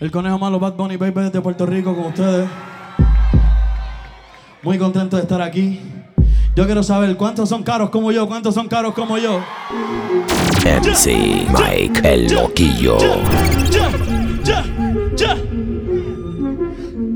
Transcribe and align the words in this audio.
El 0.00 0.10
conejo 0.10 0.38
malo 0.38 0.58
Bad 0.58 0.74
Bunny 0.74 0.96
Baby 0.96 1.30
de 1.30 1.40
Puerto 1.42 1.66
Rico 1.66 1.94
con 1.94 2.06
ustedes. 2.06 2.48
Muy 4.62 4.78
contento 4.78 5.16
de 5.16 5.22
estar 5.22 5.42
aquí. 5.42 5.78
Yo 6.56 6.64
quiero 6.64 6.82
saber 6.82 7.16
cuántos 7.16 7.48
son 7.50 7.62
caros 7.62 7.90
como 7.90 8.10
yo, 8.10 8.26
cuántos 8.26 8.54
son 8.54 8.66
caros 8.66 8.94
como 8.94 9.18
yo. 9.18 9.40
MC 10.64 11.46
Mike 11.50 12.00
el 12.02 12.32
loquillo. 12.32 12.96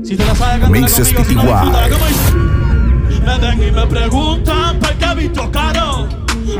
Si 0.03 0.15
te 0.15 0.23
la 0.25 0.35
sabes 0.35 0.59
cantar. 0.59 0.71
Me 3.25 3.39
ven 3.39 3.67
y 3.67 3.71
me 3.71 3.87
preguntan 3.87 4.79
por 4.79 4.93
qué 4.93 5.05
he 5.05 5.15
visto 5.15 5.51
caro. 5.51 6.07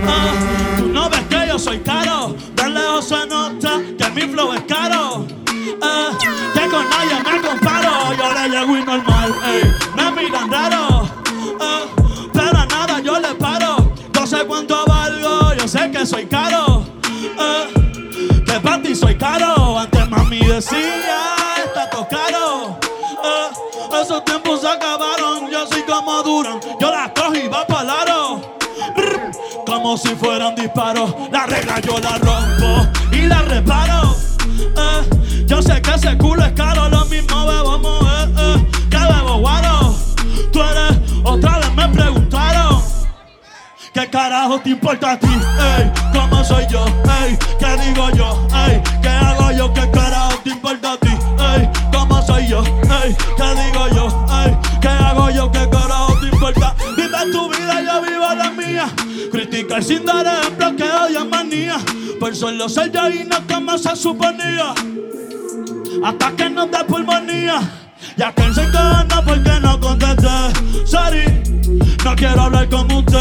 Ah, 0.03 0.33
Tú 0.79 0.87
no 0.87 1.07
ves 1.07 1.21
que 1.29 1.47
yo 1.47 1.59
soy 1.59 1.77
caro. 1.79 2.35
De 2.55 2.69
lejos 2.69 3.07
se 3.07 3.27
nota 3.27 3.79
que 3.97 4.09
mi 4.09 4.21
flow 4.33 4.53
es 4.53 4.61
caro. 4.61 5.27
Que 6.53 6.69
con 6.69 6.89
nadie 6.89 7.17
me 7.23 7.41
comparo. 7.47 8.13
Yo 8.17 8.33
le 8.33 8.49
llego 8.49 8.77
y 8.77 8.83
normal, 8.83 9.35
ey, 9.45 9.73
me 9.95 10.11
miran 10.11 10.51
raro. 10.51 11.09
Ah, 11.59 11.81
pero 12.33 12.65
nada 12.65 12.99
yo 12.99 13.19
le 13.19 13.35
paro. 13.35 13.91
Yo 14.13 14.27
sé 14.27 14.45
cuánto 14.45 14.85
valgo, 14.85 15.53
yo 15.53 15.67
sé 15.67 15.91
que 15.91 16.05
soy 16.05 16.25
caro. 16.25 16.85
Ah, 17.37 17.65
que 18.45 18.59
para 18.59 18.81
ti 18.81 18.95
soy 18.95 19.15
caro. 19.15 19.79
Antes 19.79 20.09
mami 20.09 20.39
decía, 20.39 21.35
está 21.63 21.89
todo. 21.89 22.79
Ah, 23.23 23.49
esos 24.01 24.23
tiempos 24.25 24.61
se 24.61 24.67
acabaron, 24.67 25.49
yo 25.49 25.65
soy 25.67 25.83
como 25.83 26.21
Duran. 26.23 26.59
Yo 26.79 26.91
la 26.91 27.13
cojo 27.13 27.35
y 27.35 27.47
va 27.47 27.65
para 27.65 28.01
aro. 28.01 28.41
Como 29.65 29.97
si 29.97 30.09
fueran 30.15 30.55
disparos. 30.55 31.13
La 31.31 31.45
regla 31.45 31.79
yo 31.79 31.99
la 31.99 32.17
rompo 32.17 32.87
y 33.11 33.21
la 33.21 33.41
reparo. 33.41 34.24
Eh, 35.45 35.47
yo 35.47 35.61
sé 35.61 35.81
que 35.81 35.91
ese 35.91 36.17
culo 36.17 36.43
es 36.43 36.51
caro, 36.53 36.89
lo 36.89 37.05
mismo 37.05 37.45
bebo 37.45 37.79
mover, 37.79 38.29
eh, 38.37 38.65
que 38.89 38.97
bebo 38.97 39.39
guaro. 39.39 39.95
Tú 40.51 40.61
eres, 40.61 40.97
otra 41.23 41.59
vez 41.59 41.73
me 41.75 41.87
preguntaron. 41.89 42.81
¿Qué 43.93 44.09
carajo 44.09 44.59
te 44.59 44.71
importa 44.71 45.11
a 45.11 45.19
ti? 45.19 45.27
Ey, 45.27 45.91
¿cómo 46.13 46.43
soy 46.43 46.65
yo? 46.69 46.85
Ey, 46.85 47.37
¿qué 47.59 47.77
digo 47.85 48.09
yo? 48.11 48.47
Ey, 48.67 48.81
¿qué 49.01 49.09
hago 49.09 49.51
yo? 49.51 49.73
¿Qué 49.73 49.89
carajo 49.91 50.37
te 50.43 50.49
importa 50.49 50.93
a 50.93 50.97
ti? 50.97 51.09
Ey, 51.55 51.69
¿cómo 51.93 52.21
soy 52.21 52.47
yo? 52.47 52.63
Ey, 52.63 53.15
¿qué 53.37 53.63
digo 53.63 53.87
yo? 53.95 54.25
Ey, 54.43 54.57
¿qué 54.81 54.89
hago 54.89 55.29
yo? 55.29 55.51
¿Qué 55.51 55.69
carajo 55.69 56.13
te 56.19 56.27
importa? 56.27 56.75
Vive 56.97 57.31
tu 57.31 57.49
vida, 57.49 57.81
yo 57.81 58.01
vivo 58.01 58.35
la 58.35 58.51
mía. 58.51 58.87
Dar 59.75 60.25
ejemplo 60.25 60.73
que 60.77 60.83
odian 60.83 61.29
manía. 61.29 61.75
Por 62.17 62.33
solo 62.33 62.69
ser 62.69 62.93
no 63.27 63.37
como 63.45 63.77
se 63.77 63.93
suponía. 63.97 64.73
Hasta 66.01 66.31
que 66.31 66.49
nos 66.49 66.71
dé 66.71 66.77
pulmonía. 66.87 67.59
Ya 68.15 68.31
que 68.31 68.53
se 68.53 68.63
encanta 68.63 69.21
porque 69.21 69.59
no 69.61 69.77
contesté. 69.81 70.29
Sorry, 70.85 71.25
no 72.05 72.15
quiero 72.15 72.43
hablar 72.43 72.69
con 72.69 72.89
usted. 72.89 73.19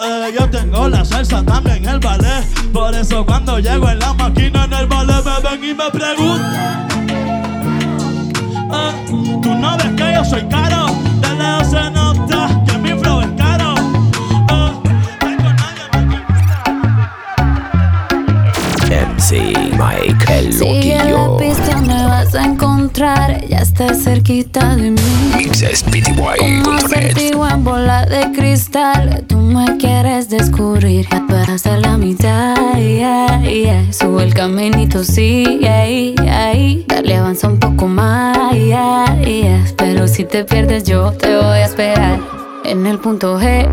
Eh, 0.00 0.34
yo 0.38 0.48
tengo 0.48 0.88
la 0.88 1.04
salsa 1.04 1.42
también 1.42 1.78
en 1.78 1.88
el 1.88 1.98
ballet. 1.98 2.46
Por 2.72 2.94
eso 2.94 3.26
cuando 3.26 3.58
llego 3.58 3.90
en 3.90 3.98
la 3.98 4.14
máquina 4.14 4.66
en 4.66 4.72
el 4.74 4.86
ballet 4.86 5.24
me 5.24 5.50
ven 5.50 5.64
y 5.64 5.74
me 5.74 5.90
preguntan. 5.90 6.88
Eh, 8.72 9.40
Tú 9.42 9.52
no 9.52 9.76
ves 9.76 9.92
que 9.96 10.14
yo 10.14 10.24
soy 10.24 10.48
caro. 10.48 10.86
De 11.20 11.34
lejos 11.34 11.70
se 11.70 11.90
MC 19.28 19.52
Mike 19.76 20.24
el 20.32 20.52
Sigue 20.54 20.96
la 20.96 21.04
loquillo. 21.04 21.36
pista, 21.36 21.76
me 21.82 22.06
vas 22.06 22.34
a 22.34 22.46
encontrar. 22.46 23.46
Ya 23.46 23.58
estás 23.58 24.02
cerquita 24.02 24.74
de 24.74 24.92
mí. 24.92 25.00
Mixes 25.36 25.84
Como 27.32 27.46
en 27.46 27.62
bola 27.62 28.06
de 28.06 28.32
cristal. 28.32 29.24
Tú 29.26 29.36
me 29.36 29.76
quieres 29.76 30.30
descubrir. 30.30 31.06
Ya 31.10 31.26
pasaste 31.26 31.78
la 31.78 31.98
mitad. 31.98 32.56
yeah, 32.78 33.42
yeah. 33.42 33.92
Sube 33.92 34.24
el 34.24 34.32
caminito, 34.32 35.04
sí. 35.04 35.60
ahí. 35.66 36.14
Dale, 36.88 37.16
avanza 37.16 37.48
un 37.48 37.58
poco 37.58 37.86
más. 37.86 38.54
yeah, 38.54 39.14
yeah. 39.20 39.62
Pero 39.76 40.08
si 40.08 40.24
te 40.24 40.44
pierdes, 40.44 40.84
yo 40.84 41.12
te 41.12 41.36
voy 41.36 41.58
a 41.58 41.66
esperar. 41.66 42.18
En 42.64 42.86
el 42.86 42.98
punto 42.98 43.38
G. 43.38 43.68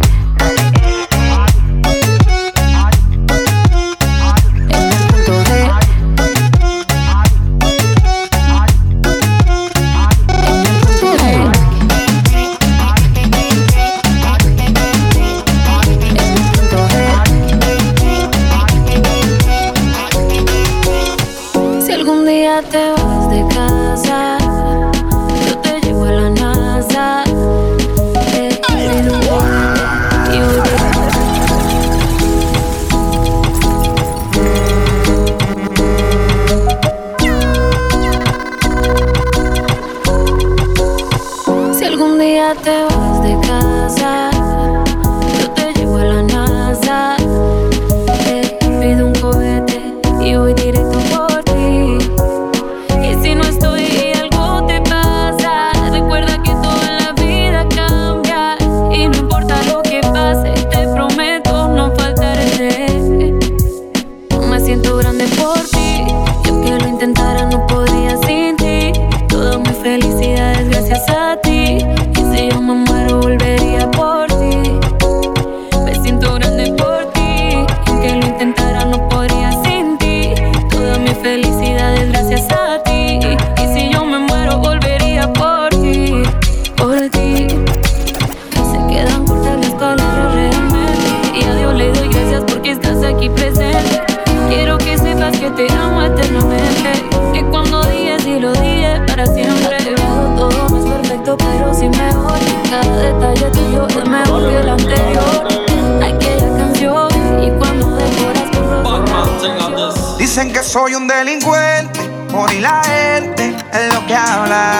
es 114.35 114.41
lo 114.41 114.47
que 114.47 114.51
habla. 114.51 114.77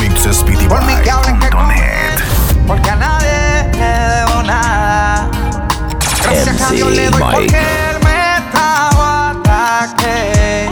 Mixes 0.00 0.44
Por 0.68 0.82
mí 0.84 0.94
que 1.02 1.10
hablen 1.10 1.38
que 1.38 1.46
PTY.net. 1.48 2.20
porque 2.66 2.90
a 2.90 2.96
nadie 2.96 3.70
le 3.72 3.88
debo 4.14 4.42
nada. 4.42 5.28
Gracias 6.22 6.60
a 6.60 6.70
Dios 6.70 6.90
le 6.90 7.10
doy 7.10 7.22
MC 7.22 7.32
porque 7.32 7.58
él 7.90 7.98
me 8.04 8.36
estaba 8.36 9.30
ataque. 9.30 10.70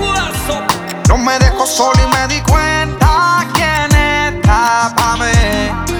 No 1.08 1.18
me 1.18 1.38
dejó 1.38 1.66
solo 1.66 2.00
y 2.02 2.06
me 2.16 2.34
di 2.34 2.40
cuenta 2.42 3.46
quién 3.54 3.90
está 3.96 4.92
pa' 4.96 5.16
mí. 5.16 5.96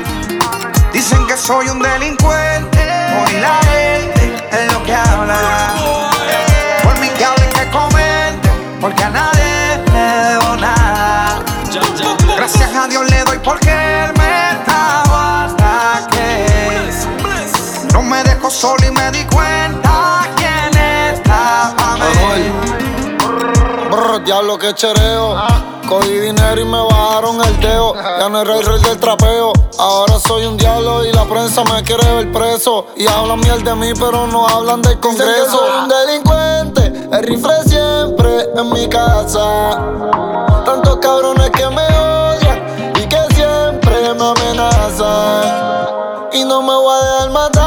Dicen 0.92 1.26
que 1.26 1.36
soy 1.36 1.68
un 1.68 1.80
delincuente, 1.80 2.86
por 3.18 3.30
y 3.32 3.40
la 3.40 3.60
gente 3.64 4.44
es 4.50 4.72
lo 4.72 4.82
que 4.84 4.94
habla. 4.94 5.07
Solo 18.58 18.84
y 18.84 18.90
me 18.90 19.10
di 19.12 19.24
cuenta 19.26 20.26
quién 20.36 20.76
está 21.14 21.72
pa' 21.76 21.94
mí. 21.94 22.50
Brr, 23.88 24.24
diablo 24.24 24.58
que 24.58 24.74
chereo. 24.74 25.36
Cogí 25.88 26.18
dinero 26.18 26.60
y 26.60 26.64
me 26.64 26.82
bajaron 26.82 27.40
el 27.40 27.60
dedo. 27.60 27.94
Ya 27.94 28.28
no 28.28 28.42
era 28.42 28.56
el 28.56 28.66
rey 28.66 28.80
del 28.82 28.98
trapeo. 28.98 29.52
Ahora 29.78 30.18
soy 30.18 30.44
un 30.44 30.56
diablo 30.56 31.04
y 31.04 31.12
la 31.12 31.24
prensa 31.24 31.62
me 31.64 31.84
quiere 31.84 32.04
ver 32.14 32.32
preso. 32.32 32.86
Y 32.96 33.06
hablan 33.06 33.38
miel 33.40 33.62
de 33.62 33.76
mí, 33.76 33.92
pero 33.94 34.26
no 34.26 34.48
hablan 34.48 34.82
del 34.82 34.98
congreso. 34.98 35.50
soy 35.50 35.70
un 35.82 35.88
delincuente, 35.88 37.16
el 37.16 37.22
rifle 37.22 37.62
siempre 37.64 38.48
en 38.56 38.72
mi 38.72 38.88
casa. 38.88 39.78
Tantos 40.66 40.96
cabrones 40.96 41.50
que 41.50 41.68
me 41.70 41.86
odian 41.86 42.92
y 42.96 43.06
que 43.06 43.20
siempre 43.34 44.12
me 44.14 44.24
amenazan. 44.26 45.68
Y 46.32 46.44
no 46.44 46.60
me 46.60 46.74
voy 46.74 46.92
a 46.92 47.04
dejar 47.04 47.30
matar 47.30 47.57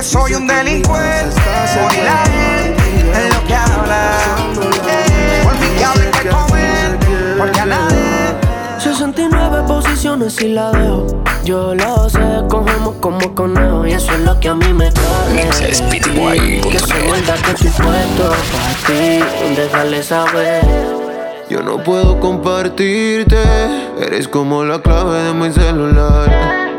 que 0.00 0.06
soy 0.06 0.34
un 0.34 0.46
delincuente. 0.46 1.36
Por 1.74 2.04
la 2.04 2.24
gente 2.24 3.26
es 3.26 3.34
lo 3.34 3.44
que 3.46 3.54
habla. 3.54 4.18
Por 5.42 5.54
mí 5.58 5.66
que 5.76 5.84
hablen 5.84 6.10
que 6.10 6.28
comen. 6.28 7.36
Porque 7.38 7.60
a 7.60 7.66
nadie. 7.66 7.98
69 8.78 9.64
posiciones 9.66 10.40
y 10.40 10.48
la 10.48 10.70
dejo. 10.72 11.06
Yo 11.44 11.74
lo 11.74 12.08
sé, 12.08 12.18
cogemos 12.48 12.94
como 13.00 13.34
conejo 13.34 13.86
y 13.86 13.92
eso 13.92 14.12
es 14.12 14.20
lo 14.20 14.40
que 14.40 14.48
a 14.48 14.54
mí 14.54 14.72
me. 14.72 14.90
Mixespty.net. 15.34 16.62
Que 16.62 16.78
soy 16.78 17.08
maldad 17.08 17.38
que 17.44 17.50
estoy 17.50 17.70
puesto 17.70 18.30
para 18.52 18.74
ti, 18.86 19.54
déjale 19.54 20.02
saber. 20.02 20.64
Yo 21.50 21.62
no 21.62 21.82
puedo 21.82 22.20
compartirte, 22.20 23.36
eres 24.00 24.28
como 24.28 24.64
la 24.64 24.80
clave 24.80 25.24
de 25.24 25.34
mi 25.34 25.52
celular. 25.52 26.69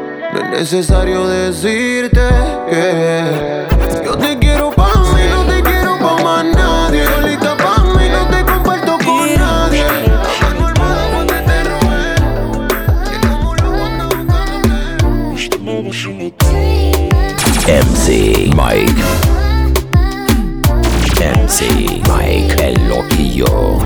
Es 0.62 0.72
necesario 0.74 1.25
decirte 1.25 2.22
que 2.69 3.66
yo 4.06 4.16
te 4.16 4.38
quiero 4.38 4.69
pa' 4.69 4.94
mí, 5.12 5.22
no 5.31 5.44
te 5.44 5.63
quiero 5.63 5.98
pa' 5.98 6.22
más 6.22 6.46
nadie. 6.46 7.04
Solita 7.04 7.58
pa' 7.58 7.84
mí, 7.98 8.08
no 8.08 8.28
te 8.28 8.46
comparto 8.46 9.00
con 9.04 9.34
nadie. 9.40 9.88
El 10.48 10.56
modo 10.78 11.02
porque 11.16 11.34
te 11.48 11.63
robé. 11.63 12.13
Buscándote. 15.31 16.46
MC 17.66 18.06
Mike. 18.54 19.02
MC 21.40 21.60
Mike 22.07 22.54
el 22.64 22.75
loquillo. 22.88 23.80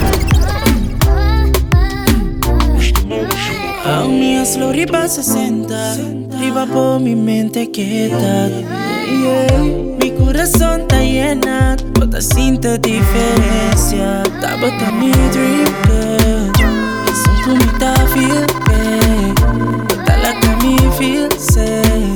A 3.85 4.03
mí 4.03 4.35
arriba 4.37 5.07
60 5.07 6.14
Arriba 6.45 6.67
por 6.67 6.99
mi 6.99 7.15
mente 7.15 7.71
quieta. 7.71 8.47
Yeah. 8.47 9.97
Mi 9.99 10.11
corazón 10.11 10.81
está 10.81 10.99
llena 10.99 11.75
Toda 11.93 12.21
sinto 12.21 12.77
diferencia. 12.77 14.21
Tá 14.39 14.55
botando 14.57 14.91
mi 14.91 15.11
dream 15.31 15.65
girl 15.87 16.51
Isso 17.11 17.31
tu 17.43 17.55
tá 17.79 17.95
feel 18.13 18.45
bad 18.67 19.87
Toda 19.87 20.17
la 20.17 20.39
que 20.39 20.49
me 20.63 20.77
feel 20.99 21.31
safe 21.39 22.15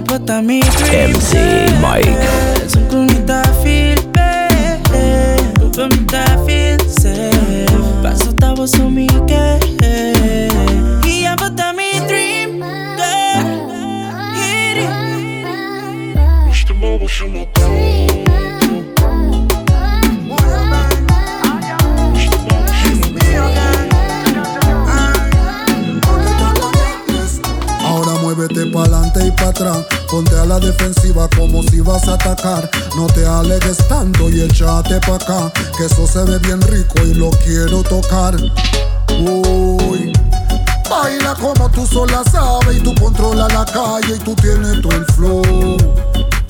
botando 0.00 0.46
mi 0.46 0.60
dream 0.60 1.10
MC 1.10 1.32
Mike. 1.80 2.63
Atrás. 29.54 29.86
Ponte 30.10 30.36
a 30.38 30.44
la 30.44 30.58
defensiva 30.58 31.28
como 31.36 31.62
si 31.62 31.80
vas 31.80 32.06
a 32.08 32.14
atacar. 32.14 32.68
No 32.96 33.06
te 33.06 33.26
alegues 33.26 33.78
tanto 33.88 34.28
y 34.28 34.42
échate 34.42 35.00
pa' 35.00 35.16
acá. 35.16 35.52
Que 35.76 35.86
eso 35.86 36.06
se 36.06 36.24
ve 36.24 36.38
bien 36.38 36.60
rico 36.62 37.02
y 37.04 37.14
lo 37.14 37.30
quiero 37.30 37.82
tocar. 37.82 38.36
Uy. 39.10 40.12
Baila 40.90 41.34
como 41.40 41.70
tú 41.70 41.86
sola 41.86 42.22
sabes 42.30 42.76
y 42.76 42.80
tú 42.80 42.94
controlas 43.00 43.52
la 43.52 43.64
calle 43.64 44.16
y 44.16 44.18
tú 44.18 44.34
tienes 44.34 44.82
todo 44.82 44.92
el 44.92 45.06
flow. 45.06 45.76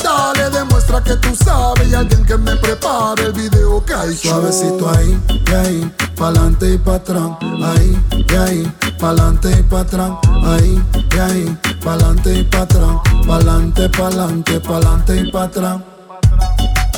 Dale, 0.02 0.50
demuestra 0.50 1.02
que 1.02 1.14
tú 1.16 1.34
sabes 1.34 1.88
y 1.88 1.94
alguien 1.94 2.24
que 2.26 2.36
me 2.36 2.56
prepare 2.56 3.24
el 3.24 3.32
video 3.32 3.82
que 3.84 3.94
hay 3.94 4.14
Suavecito 4.14 4.90
ahí, 4.90 5.18
y 5.30 5.54
ahí, 5.54 5.94
pa'lante 6.14 6.74
y 6.74 6.78
pa' 6.78 6.96
atrás. 6.96 7.30
Ahí, 7.62 7.98
y 8.12 8.34
ahí, 8.34 8.72
pa'lante 9.00 9.50
y 9.50 9.62
pa' 9.62 9.80
atrás. 9.80 10.10
Ahí, 10.44 10.82
y 10.94 11.18
ahí, 11.18 11.58
pa'lante 11.84 12.38
y 12.38 12.42
pa' 12.44 12.62
atrás. 12.62 12.96
Pa'lante, 13.26 13.88
pa'lante, 13.90 14.60
pa'lante 14.60 15.16
y 15.20 15.30
pa' 15.30 15.44
atrás. 15.44 15.80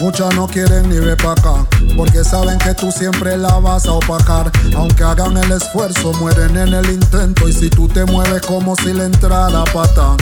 Muchas 0.00 0.34
no 0.34 0.46
quieren 0.46 0.88
ni 0.88 0.98
ver 0.98 1.16
pa' 1.16 1.32
acá, 1.32 1.66
porque 1.96 2.22
saben 2.22 2.58
que 2.58 2.74
tú 2.74 2.92
siempre 2.92 3.36
la 3.36 3.58
vas 3.58 3.86
a 3.86 3.92
opacar. 3.92 4.50
Aunque 4.76 5.02
hagan 5.02 5.36
el 5.36 5.50
esfuerzo, 5.52 6.12
mueren 6.14 6.56
en 6.56 6.74
el 6.74 6.90
intento. 6.90 7.48
Y 7.48 7.52
si 7.52 7.68
tú 7.70 7.88
te 7.88 8.04
mueves 8.04 8.42
como 8.42 8.76
si 8.76 8.92
le 8.92 9.04
entrara 9.04 9.64
pata. 9.72 10.16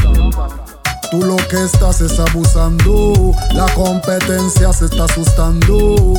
Tú 1.10 1.22
lo 1.22 1.37
que 1.37 1.62
estás 1.64 2.00
es 2.00 2.19
abusando, 2.19 3.32
la 3.52 3.67
competencia 3.75 4.72
se 4.72 4.87
está 4.87 5.05
asustando. 5.05 6.15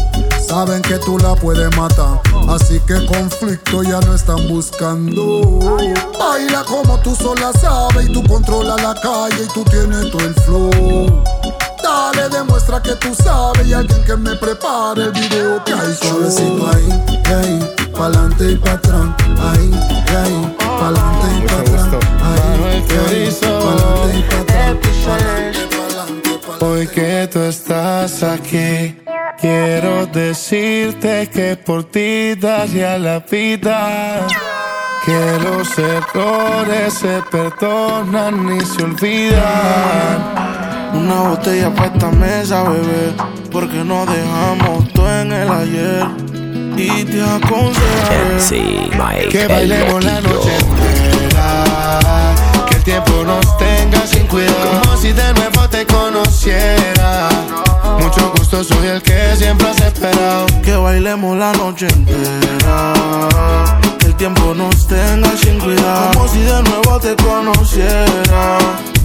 Saben 0.47 0.81
que 0.81 0.97
tú 0.99 1.17
la 1.17 1.35
puedes 1.35 1.75
matar, 1.75 2.21
así 2.49 2.79
que 2.81 3.05
conflicto 3.07 3.83
ya 3.83 3.99
no 4.01 4.13
están 4.13 4.47
buscando. 4.47 5.59
Baila 6.19 6.63
como 6.63 6.99
tú 6.99 7.15
sola 7.15 7.51
sabes 7.59 8.09
y 8.09 8.13
tú 8.13 8.23
controlas 8.23 8.81
la 8.81 8.93
calle 8.95 9.43
y 9.43 9.47
tú 9.53 9.63
tienes 9.65 10.11
todo 10.11 10.25
el 10.25 10.33
flow. 10.35 11.23
Dale, 11.83 12.29
demuestra 12.29 12.81
que 12.81 12.93
tú 12.95 13.13
sabes 13.15 13.67
y 13.67 13.73
alguien 13.73 14.03
que 14.03 14.15
me 14.15 14.35
prepare 14.35 15.03
el 15.03 15.11
video 15.11 15.63
que 15.63 15.73
hay 15.73 15.93
Suavecito 15.93 16.67
ahí, 16.67 16.89
ahí, 17.25 17.59
pa'lante 17.95 18.51
y 18.51 18.55
pa' 18.55 18.71
atrás. 18.73 19.01
Ahí, 19.39 19.71
y 19.71 20.15
ahí, 20.15 20.55
pa'lante 20.79 21.27
y 21.37 21.41
pa' 21.47 21.59
atrás. 21.59 21.87
Ahí, 22.21 22.83
ahí, 23.07 23.37
pa'lante 23.41 24.17
y 24.17 24.21
pa' 24.23 24.39
atrás. 24.39 24.55
Hoy 26.61 26.87
que 26.87 27.29
tú 27.31 27.39
estás 27.41 28.23
aquí, 28.23 28.95
quiero 29.45 30.07
decirte 30.07 31.29
que 31.29 31.55
por 31.55 31.83
ti 31.83 32.33
daría 32.35 32.97
la 32.97 33.19
vida. 33.19 34.25
Que 35.05 35.37
los 35.45 35.67
errores 35.77 36.93
se 36.95 37.21
perdonan 37.29 38.57
y 38.57 38.65
se 38.65 38.83
olvidan. 38.83 40.17
Una 40.95 41.29
botella 41.29 41.69
pa' 41.75 41.85
esta 41.85 42.09
mesa, 42.09 42.63
bebé. 42.63 43.13
Porque 43.51 43.83
no 43.83 44.05
dejamos 44.07 44.91
todo 44.93 45.21
en 45.21 45.31
el 45.31 45.49
ayer. 45.51 46.07
Y 46.77 47.03
te 47.05 47.21
aconsejaré 47.21 48.35
MC 48.35 48.51
Mike 48.97 49.29
Que 49.29 49.41
el 49.43 49.47
bailemos 49.47 50.03
la 50.03 50.21
noche 50.21 50.51
entera. 50.57 52.35
Que 52.67 52.75
el 52.77 52.83
tiempo 52.83 53.23
nos 53.23 53.57
tenga 53.59 54.07
sin 54.07 54.25
cuidado. 54.25 54.81
Como 54.81 54.97
si 54.97 55.11
de 55.13 55.33
nuevo 55.35 55.69
te 55.69 55.85
conociera. 55.85 57.29
Mucho 57.99 58.31
gusto, 58.37 58.63
soy 58.63 58.87
el 58.87 59.01
que 59.01 59.35
siempre 59.35 59.67
has 59.69 59.81
esperado. 59.81 60.45
Que 60.63 60.75
bailemos 60.75 61.37
la 61.37 61.51
noche 61.53 61.87
entera. 61.87 62.93
Que 63.99 64.05
el 64.07 64.15
tiempo 64.15 64.53
nos 64.53 64.87
tenga 64.87 65.35
sin 65.37 65.59
cuidado. 65.59 66.11
Como 66.13 66.27
si 66.27 66.39
de 66.39 66.63
nuevo 66.63 66.99
te 66.99 67.15
conociera. 67.15 68.57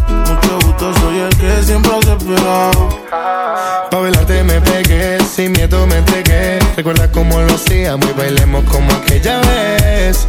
Mucho 0.09 0.67
gusto, 0.67 0.95
soy 1.01 1.19
el 1.21 1.37
que 1.37 1.63
siempre 1.63 1.93
has 1.97 2.07
esperado. 2.07 2.89
Pa' 3.91 3.99
bailarte 3.99 4.45
me 4.45 4.61
pegué, 4.61 5.19
sin 5.25 5.53
miedo 5.53 5.87
me 5.87 5.97
entregué. 5.97 6.59
Recuerda 6.77 7.11
cómo 7.11 7.41
lo 7.41 7.55
hacíamos 7.55 8.09
y 8.09 8.13
bailemos 8.13 8.65
como 8.65 8.93
aquella 8.93 9.41
vez. 9.41 10.27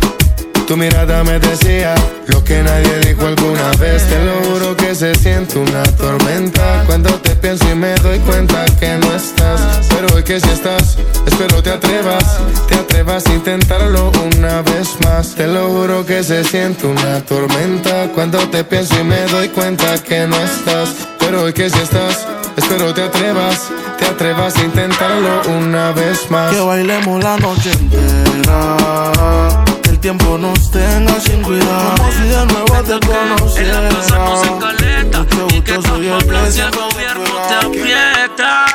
Tu 0.67 0.77
mirada 0.77 1.23
me 1.23 1.39
decía 1.39 1.93
lo 2.27 2.43
que 2.43 2.61
nadie 2.63 2.99
dijo 2.99 3.25
alguna 3.25 3.71
vez. 3.79 4.07
Te 4.07 4.23
lo 4.23 4.33
juro 4.45 4.75
que 4.77 4.95
se 4.95 5.13
siente 5.15 5.59
una 5.59 5.83
tormenta 5.83 6.83
cuando 6.85 7.09
te 7.15 7.35
pienso 7.35 7.69
y 7.69 7.75
me 7.75 7.93
doy 7.95 8.19
cuenta 8.19 8.65
que 8.79 8.97
no 8.97 9.13
estás. 9.13 9.87
Pero 9.89 10.15
hoy 10.15 10.23
que 10.23 10.39
si 10.39 10.49
estás, 10.49 10.97
espero 11.25 11.61
te 11.61 11.71
atrevas, 11.71 12.39
te 12.67 12.75
atrevas 12.75 13.25
a 13.25 13.33
intentarlo 13.33 14.11
una 14.33 14.61
vez 14.61 14.89
más. 15.03 15.35
Te 15.35 15.47
lo 15.47 15.67
juro 15.69 16.05
que 16.05 16.23
se 16.23 16.43
siente 16.43 16.87
una 16.87 17.19
tormenta 17.21 18.07
cuando 18.13 18.37
te 18.49 18.63
pienso 18.63 18.99
y 18.99 19.03
me 19.03 19.21
doy 19.27 19.49
cuenta 19.49 20.01
que 20.03 20.27
no 20.27 20.37
estás. 20.37 21.07
Pero 21.19 21.43
hoy 21.43 21.53
que 21.53 21.69
si 21.69 21.79
estás, 21.79 22.27
espero 22.55 22.93
te 22.93 23.03
atrevas, 23.03 23.69
te 23.99 24.05
atrevas 24.05 24.55
a 24.55 24.63
intentarlo 24.63 25.41
una 25.59 25.91
vez 25.91 26.29
más. 26.29 26.53
Que 26.53 26.61
bailemos 26.61 27.23
la 27.23 27.37
noche 27.37 27.71
entera 27.71 29.61
tiempo 30.01 30.37
nos 30.37 30.71
tenga 30.71 31.19
sin 31.19 31.41
cuidado. 31.43 31.95
Como 31.95 32.11
si 32.11 32.23
de 32.23 32.45
nuevo 32.47 32.83
te 32.83 33.07
conociera. 33.07 33.77
En 33.77 33.83
la 33.83 33.89
plaza 33.89 34.17
no 34.17 34.43
se 34.43 34.49
caleta. 34.59 35.25
Y 35.55 35.61
que 35.61 35.81
soy 35.81 36.07
el 36.07 36.51
si 36.51 36.59
el 36.59 36.71
gobierno 36.71 37.23
te 37.47 37.53
aprieta. 37.67 38.65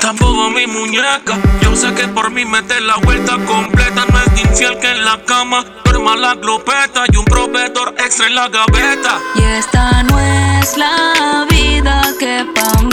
Tampoco 0.00 0.50
mi 0.50 0.66
muñeca. 0.66 1.38
Yo 1.62 1.76
sé 1.76 1.94
que 1.94 2.08
por 2.08 2.30
mí 2.30 2.44
meter 2.44 2.82
la 2.82 2.96
vuelta 2.96 3.38
completa. 3.46 4.04
No 4.12 4.18
es 4.20 4.40
infiel 4.42 4.78
que 4.80 4.90
en 4.90 5.04
la 5.04 5.22
cama 5.24 5.64
duerma 5.84 6.16
la 6.16 6.34
glopeta 6.34 7.04
y 7.12 7.16
un 7.16 7.24
proveedor 7.24 7.94
extra 7.98 8.26
en 8.26 8.34
la 8.34 8.48
gaveta. 8.48 9.20
Y 9.36 9.42
esta 9.42 10.02
no 10.02 10.18
es 10.18 10.76
la 10.76 11.46
vida 11.48 12.02
que 12.18 12.44
pa' 12.54 12.87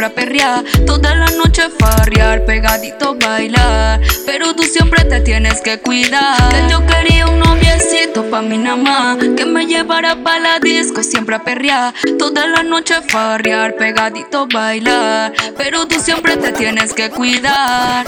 siempre 0.00 0.06
a 0.06 0.10
perrear. 0.10 0.64
Toda 0.86 1.14
la 1.14 1.26
noche 1.26 1.62
farrear, 1.78 2.44
pegadito 2.44 3.16
bailar. 3.16 4.00
Pero 4.24 4.54
tú 4.54 4.62
siempre 4.62 5.04
te 5.04 5.20
tienes 5.20 5.60
que 5.60 5.78
cuidar. 5.78 6.36
Que 6.48 6.70
yo 6.70 6.86
quería 6.86 7.26
un 7.26 7.38
noviecito 7.38 8.22
pa' 8.30 8.42
mi 8.42 8.58
nada 8.58 9.18
Que 9.36 9.44
me 9.44 9.66
llevara 9.66 10.16
pa' 10.22 10.38
la 10.38 10.58
disco, 10.58 11.02
siempre 11.02 11.36
a 11.36 11.42
perrear. 11.42 11.92
Toda 12.18 12.46
la 12.46 12.62
noche 12.62 12.94
farrear, 13.08 13.76
pegadito 13.76 14.46
bailar. 14.46 15.32
Pero 15.56 15.86
tú 15.86 16.00
siempre 16.00 16.36
te 16.36 16.52
tienes 16.52 16.92
que 16.94 17.10
cuidar. 17.10 18.06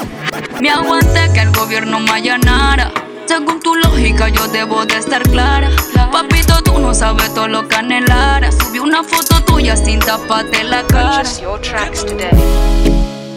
Me 0.60 0.70
aguanté 0.70 1.30
que 1.34 1.40
el 1.40 1.50
gobierno 1.50 2.00
me 2.00 2.10
allanara. 2.12 2.92
Según 3.26 3.60
tu 3.60 3.74
lógica, 3.76 4.28
yo 4.28 4.46
debo 4.48 4.84
de 4.84 4.98
estar 4.98 5.22
clara. 5.22 5.70
Papito, 6.10 6.62
tú 6.62 6.78
no 6.78 6.94
sabes 6.94 7.32
todo 7.34 7.48
lo 7.48 7.66
que 7.66 7.76
anhelara. 7.76 8.50
Subí 8.52 8.78
una 8.78 9.02
foto 9.02 9.42
tuya 9.44 9.76
sin 9.76 9.98
taparte 10.00 10.64
la 10.64 10.82
cara. 10.86 11.22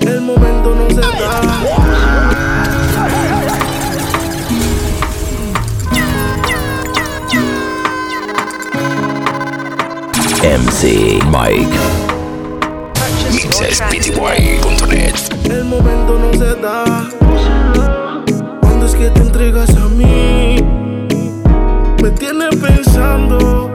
El 0.02 0.22
momento 0.22 0.76
no 0.76 0.90
se 0.90 1.02
da. 1.02 1.66
MC 10.46 11.24
Mike. 11.32 11.80
Mixespty.net 13.32 15.16
El 15.46 15.64
momento 15.66 16.20
no 16.20 16.32
se 16.34 16.56
da 16.62 17.10
que 19.06 19.12
te 19.12 19.22
entregas 19.22 19.70
a 19.76 19.88
mí. 19.88 20.56
Me 22.02 22.10
tiene 22.12 22.50
pensando 22.50 23.70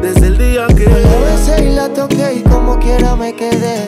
desde 0.00 0.28
el 0.28 0.38
día 0.38 0.66
que 0.68 0.86
la 0.86 1.16
besé 1.26 1.64
y 1.66 1.74
la 1.74 1.88
toqué 1.90 2.36
y 2.36 2.42
como 2.48 2.78
quiera 2.78 3.16
me 3.16 3.34
quedé 3.34 3.84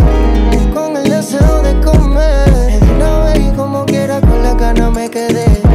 con 0.74 0.94
el 0.96 1.08
deseo 1.08 1.62
de 1.62 1.80
comer. 1.80 2.50
De 2.80 2.90
una 2.96 3.24
vez 3.24 3.40
y 3.40 3.56
como 3.56 3.86
quiera 3.86 4.20
con 4.20 4.42
la 4.42 4.52
gana 4.52 4.90
me 4.90 5.08
quedé. 5.08 5.71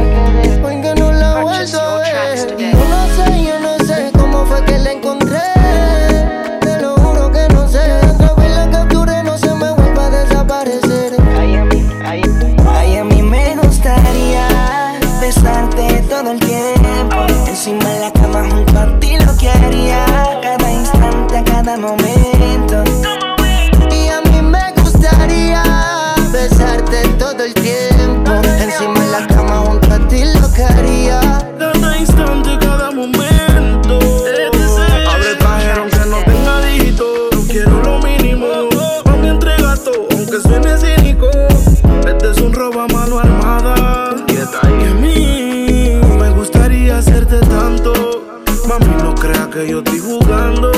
Que 49.58 49.68
yo 49.72 49.78
estoy 49.78 49.98
jugando. 49.98 50.70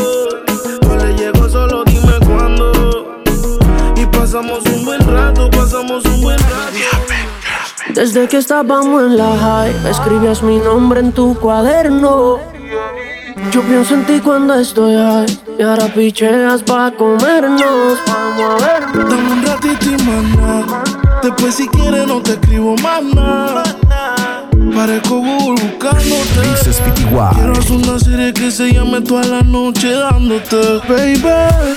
No 0.83 0.97
le 0.97 1.15
llego 1.15 1.49
solo, 1.49 1.85
dime 1.85 2.15
cuándo. 2.27 3.23
Y 3.97 4.07
pasamos 4.07 4.61
un 4.75 4.85
buen 4.85 5.01
rato, 5.07 5.51
pasamos 5.51 6.05
un 6.07 6.21
buen 6.23 6.39
rato. 6.39 6.79
Desde 7.95 8.27
que 8.29 8.39
estábamos 8.39 9.03
en 9.03 9.19
la 9.19 9.37
high, 9.37 9.91
escribías 9.91 10.43
mi 10.43 10.59
nombre 10.59 11.01
en 11.01 11.13
tu 11.13 11.35
cuaderno. 11.39 12.39
Yo 13.51 13.63
pienso 13.63 13.95
en 13.95 14.07
ti 14.07 14.21
cuando 14.21 14.55
estoy 14.55 14.95
ahí 14.95 15.41
y 15.59 15.63
ahora 15.63 15.87
picheas 15.87 16.63
pa' 16.63 16.93
comernos. 16.93 17.99
Vamos 18.07 18.63
a 18.63 18.67
vernos. 18.67 19.11
Dame 19.11 19.33
un 19.33 19.45
ratito 19.45 19.91
y 19.91 20.03
mana. 20.05 20.83
Después 21.23 21.55
si 21.55 21.69
quieres 21.69 22.07
no 22.07 22.23
te 22.23 22.33
escribo 22.33 22.77
más 22.77 23.03
nada. 23.03 23.80
Parezco 24.75 25.17
Google 25.17 25.63
buscándote. 25.63 26.41
Quiero 27.35 27.53
hacer 27.53 27.73
una 27.73 27.99
serie 27.99 28.33
que 28.33 28.51
se 28.51 28.73
llame 28.73 29.01
toda 29.01 29.25
la 29.25 29.43
noche 29.43 29.93
dándote, 29.93 30.81
baby. 30.89 31.77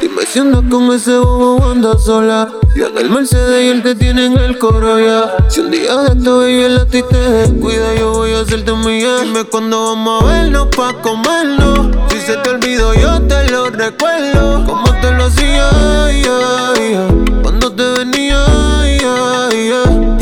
Dime 0.00 0.26
si 0.26 0.40
andas 0.40 0.62
con 0.70 0.92
ese 0.92 1.16
bobo 1.18 1.70
andas 1.70 2.04
sola. 2.04 2.48
Yo 2.76 2.88
en 2.88 2.98
el 2.98 3.10
Mercedes 3.10 3.64
y 3.64 3.68
él 3.68 3.82
te 3.82 3.94
tiene 3.94 4.26
en 4.26 4.36
el 4.36 4.58
coro 4.58 4.98
ya. 4.98 5.36
Si 5.48 5.60
un 5.60 5.70
día 5.70 5.96
de 5.96 6.18
esto 6.18 6.38
baby 6.38 6.62
el 6.62 6.78
a 6.78 6.86
ti 6.86 7.02
te 7.08 7.16
descuida, 7.16 7.94
yo 7.94 8.12
voy 8.12 8.32
a 8.32 8.40
hacerte 8.40 8.72
mía. 8.72 9.20
Dime 9.22 9.44
cuándo 9.44 9.94
vamos 9.94 10.22
a 10.22 10.26
vernos 10.26 10.66
pa' 10.76 10.92
comernos. 11.02 11.90
Si 12.10 12.20
se 12.20 12.36
te 12.38 12.50
olvidó, 12.50 12.94
yo 12.94 13.20
te 13.22 13.50
lo 13.50 13.70
recuerdo. 13.70 14.64
Como 14.66 14.84
te 15.00 15.10
lo 15.12 15.26
hacía, 15.26 15.70
cuando 17.42 17.72
te 17.72 17.82
venía, 17.82 18.23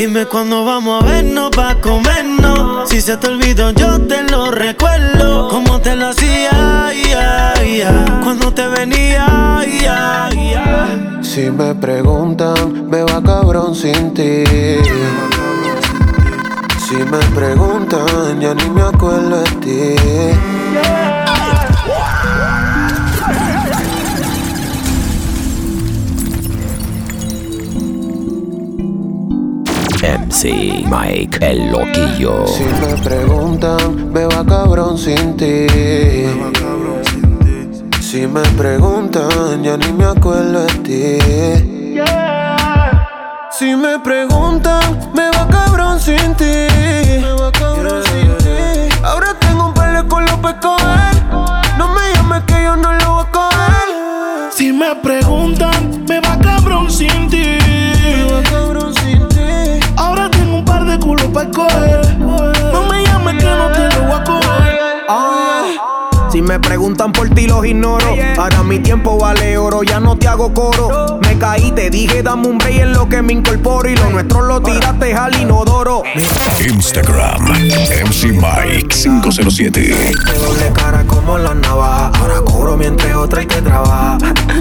Dime 0.04 0.26
cuándo 0.26 0.64
vamos 0.64 1.00
a 1.00 1.06
vernos 1.06 1.50
pa' 1.50 1.76
comernos. 1.80 2.90
Si 2.90 3.00
se 3.00 3.16
te 3.18 3.28
olvidó, 3.28 3.70
yo 3.70 4.00
te 4.00 4.24
lo 4.24 4.50
recuerdo. 4.50 5.48
Como 5.48 5.80
te 5.80 5.94
lo 5.94 6.08
hacía, 6.08 6.90
cuando 8.24 8.52
te 8.52 8.66
venía, 8.66 9.60
Si 11.22 11.48
me 11.52 11.76
preguntan, 11.76 12.90
me 12.90 13.04
va 13.04 13.22
cabrón 13.22 13.76
sin 13.76 14.12
ti. 14.12 14.42
Si 16.84 16.96
me 16.96 17.18
preguntan, 17.36 18.40
ya 18.40 18.54
ni 18.54 18.70
me 18.70 18.82
acuerdo 18.82 19.40
de 19.40 19.50
ti. 19.62 19.94
MC 30.02 30.84
Mike, 30.90 31.38
el 31.40 31.70
loquillo. 31.70 32.44
Si 32.46 32.64
me 32.64 32.96
preguntan, 33.02 34.12
me 34.12 34.26
va 34.26 34.44
cabrón 34.44 34.98
sin 34.98 35.36
ti. 35.36 35.66
Si 38.00 38.26
me 38.26 38.42
preguntan, 38.58 39.62
ya 39.62 39.76
ni 39.76 39.92
me 39.92 40.04
acuerdo 40.04 40.64
de 40.66 40.74
ti. 40.82 42.02
Si 43.52 43.76
me 43.76 43.98
preguntan, 44.00 45.12
me 45.14 45.30
va 45.30 45.46
cabrón 45.48 46.00
sin 46.00 46.34
ti. 46.34 46.66
Me 47.20 47.32
va 47.40 47.52
cabrón 47.52 48.02
sin 48.04 48.36
ti. 48.38 48.94
Ahora 49.04 49.34
tengo 49.38 49.68
un 49.68 49.74
pelo 49.74 50.08
con 50.08 50.24
los 50.24 50.34
coger. 50.60 51.14
No 51.78 51.88
me 51.94 52.12
llames 52.14 52.42
que 52.44 52.62
yo 52.62 52.74
no 52.76 52.92
lo 52.92 53.14
voy 53.14 53.24
a 53.24 53.30
coger. 53.30 54.52
Si 54.52 54.72
me 54.72 54.94
preguntan, 54.96 55.81
par 61.32 61.46
de 61.46 61.52
culos 61.52 61.68
para 61.68 61.68
coger. 61.70 62.11
Me 66.42 66.58
llames 66.58 66.68
que 66.68 66.76
no 66.76 67.34
te 67.34 67.46
lo 67.46 67.56
voy 67.56 67.70
a 67.70 67.82
coger. 67.82 68.40
Ah, 68.40 68.48
si 68.50 68.64
mi 68.64 68.78
tiempo 68.80 69.16
vale 69.16 69.56
oro, 69.56 69.82
ya 69.84 70.00
no 70.00 70.16
te 70.16 70.26
hago 70.26 70.52
coro. 70.52 71.20
Me 71.22 71.38
caí, 71.38 71.70
te 71.70 71.88
dije, 71.88 72.22
dame 72.22 72.48
un 72.48 72.58
break 72.58 72.80
en 72.80 72.92
lo 72.92 73.08
que 73.08 73.22
me 73.22 73.32
incorporo. 73.32 73.88
Y 73.88 73.94
lo 73.94 74.10
nuestro 74.10 74.42
lo 74.42 74.60
tiraste 74.60 75.14
al 75.14 75.40
inodoro. 75.40 76.02
Instagram, 76.66 77.44
MC 77.44 78.32
Mike 78.32 78.88
507. 78.88 79.94
Me 80.24 80.32
doble 80.34 80.72
cara 80.74 81.04
como 81.04 81.38
la 81.38 81.54
navaja. 81.54 82.10
Ahora 82.18 82.40
cobro 82.44 82.76
mientras 82.76 83.14
otra 83.14 83.40
hay 83.40 83.46
que 83.46 83.62
trabaja. 83.62 84.18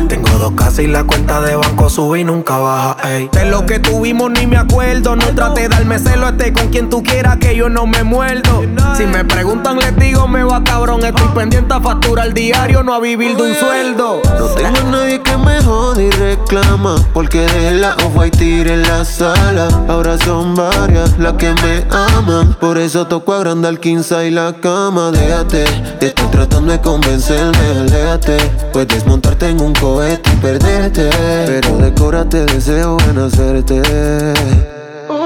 Tengo 0.08 0.30
dos 0.38 0.54
casas 0.54 0.80
y 0.80 0.88
la 0.88 1.04
cuenta 1.04 1.42
de 1.42 1.56
banco 1.56 1.90
sube 1.90 2.20
y 2.20 2.24
nunca 2.24 2.58
baja. 2.58 2.98
Ey. 3.10 3.30
De 3.32 3.46
lo 3.46 3.66
que 3.66 3.80
tuvimos 3.80 4.30
ni 4.32 4.46
me 4.46 4.58
acuerdo. 4.58 5.16
No 5.16 5.26
trate 5.36 5.62
de 5.62 5.70
darme 5.70 5.98
celo, 6.00 6.30
este 6.30 6.54
con 6.54 6.68
quien 6.70 6.90
tú 6.90 7.02
quieras 7.02 7.38
que 7.38 7.56
yo 7.56 7.70
no 7.70 7.88
me 7.88 8.04
muerdo. 8.04 8.62
Si 8.96 9.06
me 9.06 9.26
preguntan, 9.26 9.78
les 9.78 9.96
digo, 9.96 10.28
me 10.28 10.44
va 10.44 10.64
cabrón. 10.64 11.04
Estoy 11.04 11.28
pendiente 11.30 11.71
a 11.72 11.80
factura 11.80 12.24
al 12.24 12.34
diario, 12.34 12.84
no 12.84 12.94
a 12.94 13.00
vivir 13.00 13.38
de 13.38 13.44
un 13.44 13.56
sueldo. 13.56 14.22
No 14.38 14.46
tengo 14.48 14.80
a 14.80 14.92
nadie 14.92 15.22
que 15.22 15.38
me 15.38 15.62
jode 15.62 16.06
y 16.06 16.10
reclama. 16.12 16.96
Porque 17.14 17.40
de 17.40 17.72
la 17.72 17.96
off-white 18.06 18.42
en 18.42 18.82
la 18.82 19.06
sala. 19.06 19.70
Ahora 19.88 20.18
son 20.18 20.54
varias 20.56 21.18
las 21.18 21.34
que 21.34 21.54
me 21.54 21.86
aman. 21.92 22.54
Por 22.60 22.78
eso 22.78 23.08
toco 23.08 23.34
agrandar 23.34 23.80
15 23.80 24.28
y 24.28 24.32
la 24.32 24.54
cama. 24.54 25.12
Déjate, 25.12 25.64
te 26.00 26.08
estoy 26.08 26.28
tratando 26.28 26.74
de 26.74 26.82
convencerme. 26.82 27.80
Aléjate, 27.80 28.38
puedes 28.74 29.06
montarte 29.06 29.50
en 29.50 29.62
un 29.62 29.74
cohete 29.74 30.30
y 30.30 30.36
perderte. 30.38 31.10
Pero 31.46 31.78
decórate, 31.78 32.46
deseo 32.46 32.98
en 33.10 33.20
hacerte. 33.20 33.82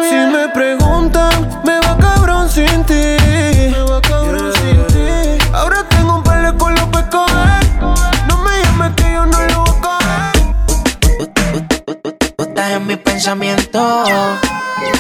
Si 0.10 0.16
me 0.16 0.48
preguntan, 0.54 1.62
me 1.66 1.80
va 1.80 1.98
cabrón 1.98 2.48
sin 2.50 2.84
ti. 2.84 3.25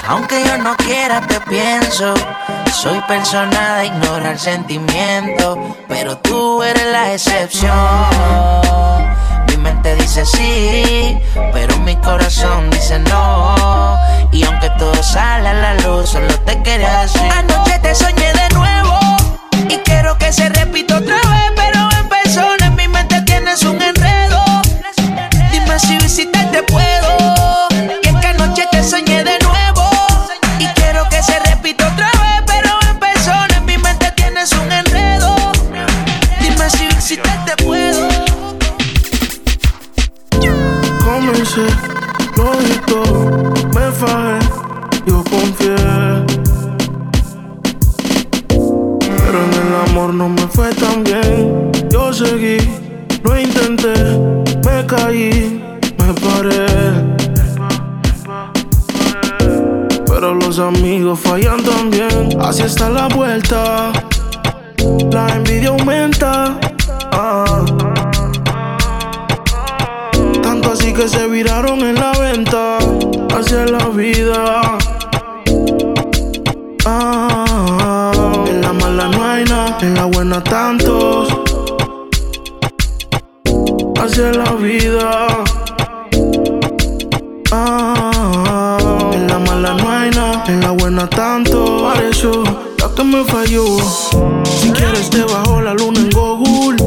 Aunque 0.07 0.43
yo 0.43 0.57
no 0.57 0.75
quiera, 0.77 1.21
te 1.27 1.39
pienso. 1.41 2.15
Soy 2.73 2.99
persona 3.01 3.77
de 3.77 3.85
ignorar 3.85 4.39
sentimientos. 4.39 5.59
Pero 5.87 6.17
tú 6.17 6.63
eres 6.63 6.87
la 6.91 7.13
excepción. 7.13 7.71
Mi 9.47 9.57
mente 9.57 9.95
dice 9.97 10.25
sí, 10.25 11.19
pero 11.53 11.77
mi 11.79 11.95
corazón 11.97 12.71
dice 12.71 12.97
no. 12.97 13.99
Y 14.31 14.43
aunque 14.43 14.71
todo 14.79 15.03
sale 15.03 15.49
a 15.49 15.53
la 15.53 15.73
luz, 15.75 16.09
solo 16.09 16.33
te 16.45 16.63
quería 16.63 17.01
decir. 17.01 17.31
Anoche 17.31 17.77
te 17.77 17.93
soñé 17.93 18.33
de 18.33 18.49
nuevo. 18.55 18.97
Y 19.69 19.77
quiero 19.85 20.17
que 20.17 20.33
se 20.33 20.49
repita 20.49 20.97
otra 20.97 21.15
vez, 21.15 21.51
pero 21.55 21.89
en 21.99 22.09
persona 22.09 22.65
en 22.65 22.75
mi 22.75 22.87
mente 22.87 23.21
tienes 23.21 23.61
un 23.61 23.79
enredo. 23.79 24.43
Dime 25.51 25.79
si 25.79 25.97
visitarte 25.99 26.34
me 53.83 54.85
caí, 54.87 55.61
me 55.97 56.13
paré. 56.13 56.65
Pero 60.07 60.33
los 60.33 60.59
amigos 60.59 61.19
fallan 61.19 61.61
también. 61.63 62.37
Así 62.41 62.63
está 62.63 62.89
la 62.89 63.07
vuelta. 63.07 63.91
La 65.11 65.35
envidia 65.35 65.69
aumenta. 65.69 66.57
Tanto 70.41 70.71
así 70.71 70.93
que 70.93 71.07
se 71.07 71.27
viraron 71.27 71.79
en 71.81 71.95
la 71.95 72.11
venta 72.13 72.77
hacia 73.37 73.65
la 73.65 73.89
vida. 73.89 74.77
Ah, 76.85 78.11
en 78.47 78.61
la 78.61 78.73
mala 78.73 79.07
no 79.09 79.23
hay 79.23 79.43
nada, 79.45 79.77
en 79.81 79.95
la 79.95 80.05
buena 80.05 80.43
tantos. 80.43 81.34
La 84.05 84.51
vida. 84.53 85.27
Ah, 87.51 88.77
en 89.11 89.27
la 89.27 89.39
mala 89.39 89.73
no 89.73 89.89
hay 89.89 90.11
nada, 90.11 90.43
en 90.47 90.61
la 90.61 90.69
buena 90.71 91.09
tanto. 91.09 91.81
Pareció 91.81 92.43
la 92.77 92.93
que 92.95 93.03
me 93.03 93.23
falló. 93.23 93.65
Si 94.61 94.69
quieres 94.69 95.09
te 95.09 95.23
bajo 95.23 95.59
la 95.59 95.73
luna 95.73 95.99
en 96.01 96.11
Google. 96.11 96.77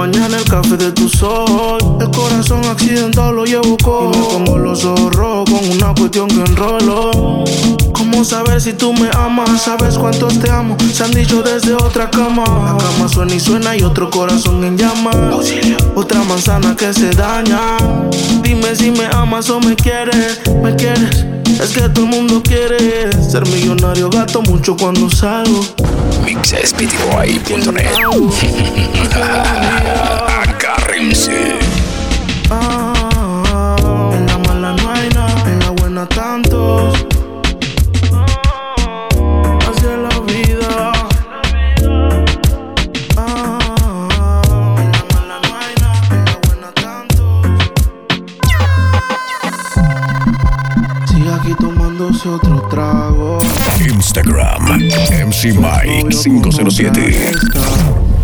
Mañana 0.00 0.38
el 0.38 0.44
café 0.46 0.78
de 0.78 0.92
tu 0.92 1.10
sol. 1.10 1.78
El 2.00 2.10
corazón 2.10 2.64
accidentado 2.64 3.32
lo 3.32 3.44
llevo 3.44 3.76
con. 3.84 4.14
Y 4.14 4.16
me 4.16 4.24
pongo 4.24 4.56
los 4.56 4.82
ojos 4.82 5.14
rojos 5.14 5.50
con 5.50 5.70
una 5.72 5.94
cuestión 5.94 6.26
que 6.26 6.40
enrolo. 6.40 7.44
¿Cómo 7.92 8.24
saber 8.24 8.62
si 8.62 8.72
tú 8.72 8.94
me 8.94 9.10
amas? 9.14 9.60
¿Sabes 9.60 9.98
cuántos 9.98 10.38
te 10.38 10.48
amo? 10.48 10.78
Se 10.90 11.04
han 11.04 11.10
dicho 11.10 11.42
desde 11.42 11.74
otra 11.74 12.10
cama. 12.10 12.44
La 12.46 12.82
cama 12.82 13.08
suena 13.10 13.34
y 13.34 13.40
suena 13.40 13.76
y 13.76 13.82
otro 13.82 14.08
corazón 14.08 14.64
en 14.64 14.78
llamas. 14.78 15.16
Otra 15.94 16.22
manzana 16.22 16.74
que 16.74 16.94
se 16.94 17.10
daña. 17.10 17.60
Dime 18.42 18.74
si 18.74 18.90
me 18.92 19.04
amas 19.04 19.50
o 19.50 19.60
me 19.60 19.76
quieres. 19.76 20.40
¿Me 20.62 20.74
quieres? 20.76 21.29
Es 21.62 21.72
que 21.72 21.88
todo 21.90 22.06
el 22.06 22.10
mundo 22.10 22.42
quiere 22.42 23.12
ser 23.22 23.46
millonario. 23.46 24.08
Gato 24.08 24.40
mucho 24.40 24.74
cuando 24.76 25.10
salgo. 25.10 25.60
Mixesptboy.net 26.24 27.90
Agárrense. 30.42 31.58
Ah, 32.50 32.79
Instagram, 54.10 54.66
MC 55.22 55.54
Mike 55.54 56.10
507. 56.10 58.19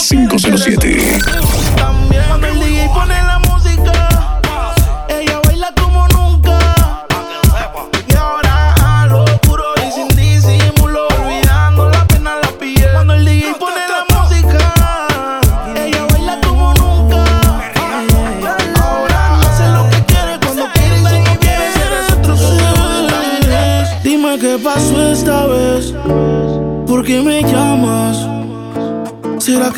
507. 0.00 1.49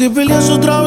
Que 0.03 0.11
peleas 0.11 0.51
otra 0.51 0.82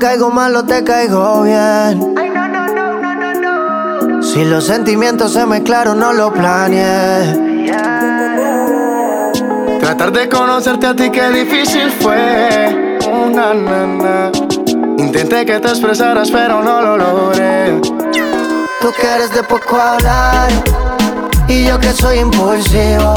caigo 0.00 0.30
mal 0.30 0.56
o 0.56 0.64
te 0.64 0.82
caigo 0.82 1.42
bien. 1.42 2.14
Si 4.22 4.44
los 4.44 4.64
sentimientos 4.64 5.34
se 5.34 5.46
mezclaron, 5.46 6.00
no 6.00 6.12
lo 6.12 6.32
planeé. 6.32 7.68
Tratar 9.78 10.10
de 10.12 10.28
conocerte 10.28 10.86
a 10.86 10.96
ti, 10.96 11.10
qué 11.10 11.30
difícil 11.30 11.90
fue. 12.00 12.98
Una 13.08 13.54
nana. 13.54 14.32
Intenté 14.96 15.44
que 15.44 15.60
te 15.60 15.68
expresaras, 15.68 16.30
pero 16.30 16.62
no 16.62 16.80
lo 16.80 16.96
logré. 16.96 17.80
Tú 18.80 18.88
que 18.98 19.06
eres 19.06 19.32
de 19.34 19.42
poco 19.42 19.76
hablar 19.76 20.48
y 21.46 21.66
yo 21.66 21.78
que 21.78 21.92
soy 21.92 22.20
impulsivo. 22.20 23.14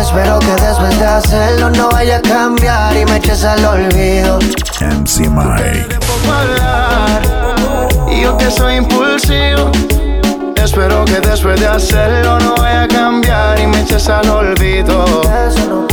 Espero 0.00 0.38
que 0.40 0.52
después 0.62 0.98
de 0.98 1.06
hacerlo 1.06 1.70
no 1.70 1.90
vaya 1.90 2.16
a 2.16 2.22
cambiar 2.22 2.96
y 2.96 3.04
me 3.04 3.16
eches 3.16 3.44
al 3.44 3.64
olvido. 3.64 4.38
MC 4.80 5.28
Mike. 5.28 5.88
y 8.10 8.22
yo 8.22 8.36
que 8.36 8.50
soy 8.50 8.76
impulsivo. 8.76 9.70
Espero 10.56 11.04
que 11.04 11.20
después 11.20 11.58
de 11.60 11.66
hacerlo 11.66 12.38
no 12.40 12.54
vaya 12.56 12.82
a 12.82 12.88
cambiar 12.88 13.58
y 13.60 13.66
me 13.66 13.82
eches 13.82 14.08
al 14.08 14.28
olvido. 14.28 15.22
Eso 15.48 15.66
no. 15.68 15.91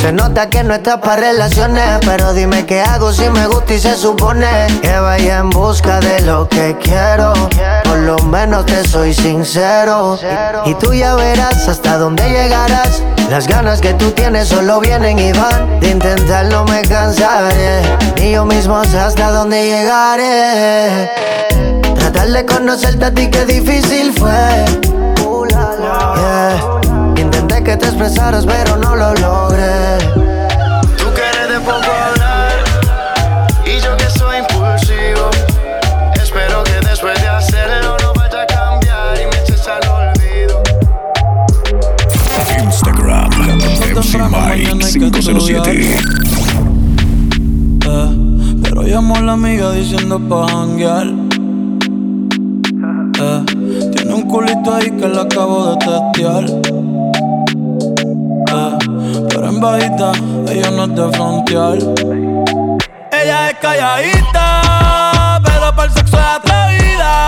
Se 0.00 0.12
nota 0.12 0.48
que 0.48 0.62
no 0.62 0.74
estás 0.74 0.98
para 0.98 1.16
relaciones, 1.16 1.98
pero 2.04 2.32
dime 2.32 2.64
qué 2.64 2.80
hago 2.80 3.12
si 3.12 3.28
me 3.30 3.48
gusta 3.48 3.74
y 3.74 3.80
se 3.80 3.96
supone 3.96 4.46
que 4.80 4.96
vaya 4.96 5.38
en 5.38 5.50
busca 5.50 5.98
de 5.98 6.20
lo 6.20 6.48
que 6.48 6.76
quiero. 6.80 7.32
Por 7.82 7.98
lo 7.98 8.16
menos 8.18 8.64
te 8.66 8.86
soy 8.86 9.12
sincero. 9.12 10.16
Y, 10.64 10.74
tú 10.74 10.94
ya 10.94 11.16
verás 11.16 11.66
hasta 11.68 11.98
dónde 11.98 12.22
llegarás. 12.30 13.02
Las 13.28 13.48
ganas 13.48 13.80
que 13.80 13.92
tú 13.94 14.12
tienes 14.12 14.46
solo 14.46 14.78
vienen 14.78 15.18
y 15.18 15.32
van. 15.32 15.80
De 15.80 15.90
intentarlo 15.90 16.64
me 16.64 16.82
cansaré. 16.82 17.82
Ni 18.16 18.30
yo 18.30 18.44
mismo 18.44 18.84
sé 18.84 19.00
hasta 19.00 19.32
dónde 19.32 19.66
llegaré. 19.66 21.10
Tratar 21.96 22.28
de 22.28 22.46
conocerte 22.46 23.04
a 23.04 23.10
ti 23.12 23.28
qué 23.28 23.44
difícil 23.44 24.12
fue. 24.12 24.64
Yeah. 26.18 26.77
Que 27.68 27.76
te 27.76 27.84
expresaras, 27.84 28.46
pero 28.46 28.78
no 28.78 28.96
lo 28.96 29.12
logré. 29.16 29.98
Tú 30.96 31.04
que 31.14 31.20
eres 31.20 31.50
de 31.50 31.60
poco 31.60 31.90
hablar 32.02 32.64
y 33.62 33.78
yo 33.78 33.94
que 33.94 34.08
soy 34.08 34.38
impulsivo. 34.38 35.28
Espero 36.14 36.64
que 36.64 36.88
después 36.88 37.20
de 37.20 37.28
hacerlo 37.28 37.98
no 38.02 38.14
vaya 38.14 38.40
a 38.40 38.46
cambiar 38.46 39.20
y 39.20 39.26
me 39.26 39.42
eches 39.42 39.68
al 39.68 39.86
olvido. 39.86 40.62
Instagram. 42.64 43.28
MC 43.58 44.16
Mike 44.16 45.10
507. 45.10 45.96
Eh, 47.86 48.08
pero 48.62 48.82
llamó 48.84 49.16
a 49.16 49.20
la 49.20 49.32
amiga 49.32 49.72
diciendo 49.72 50.18
pa' 50.18 50.48
janguear. 50.48 51.06
Eh, 53.20 53.44
tiene 53.94 54.14
un 54.14 54.22
culito 54.22 54.74
ahí 54.74 54.90
que 54.90 55.06
le 55.06 55.20
acabo 55.20 55.72
de 55.72 55.76
testear. 55.84 56.77
Bajita, 59.60 60.12
ella 60.48 60.70
no 60.70 60.84
es 60.84 60.94
de 60.94 61.12
frontear. 61.12 61.78
Ella 63.10 63.50
es 63.50 63.58
calladita, 63.60 65.40
pero 65.44 65.74
para 65.74 65.84
el 65.84 65.90
sexo 65.92 66.16
es 66.16 66.24
atrevida. 66.24 67.27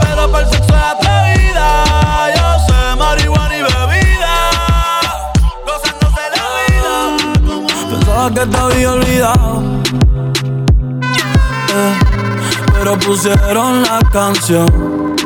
Pero 0.00 0.30
para 0.30 0.44
el 0.44 0.50
sexo 0.50 0.74
es 0.74 0.82
atrevida. 0.82 1.84
Yo 2.36 2.46
sé 2.66 2.96
marihuana 2.98 3.56
y 3.56 3.62
bebida, 3.62 4.34
gozándose 5.66 6.24
la 6.36 6.46
vida. 6.66 6.94
Pensaba 7.90 8.30
que 8.30 8.46
te 8.46 8.56
había 8.56 8.92
olvidado, 8.92 9.62
eh, 11.74 11.94
pero 12.72 12.98
pusieron 12.98 13.82
la 13.82 14.00
canción. 14.10 15.16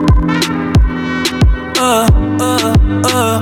Eh, 1.80 2.06
eh, 2.40 3.40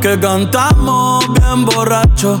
que 0.00 0.18
cantamos 0.18 1.24
bien 1.32 1.64
borracho, 1.64 2.40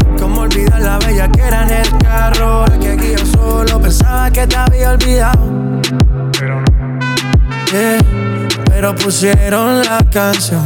Como 0.21 0.41
olvidar 0.41 0.79
la 0.79 0.99
bella 0.99 1.27
que 1.31 1.41
era 1.41 1.63
en 1.63 1.71
el 1.71 1.97
carro. 1.97 2.65
Que 2.79 2.91
aquí 2.91 3.11
yo 3.17 3.25
solo 3.25 3.81
pensaba 3.81 4.29
que 4.29 4.45
te 4.45 4.55
había 4.55 4.91
olvidado. 4.91 5.81
Pero 6.39 6.61
no. 6.61 6.67
pero 8.65 8.95
pusieron 8.95 9.81
la 9.81 9.97
canción. 10.11 10.63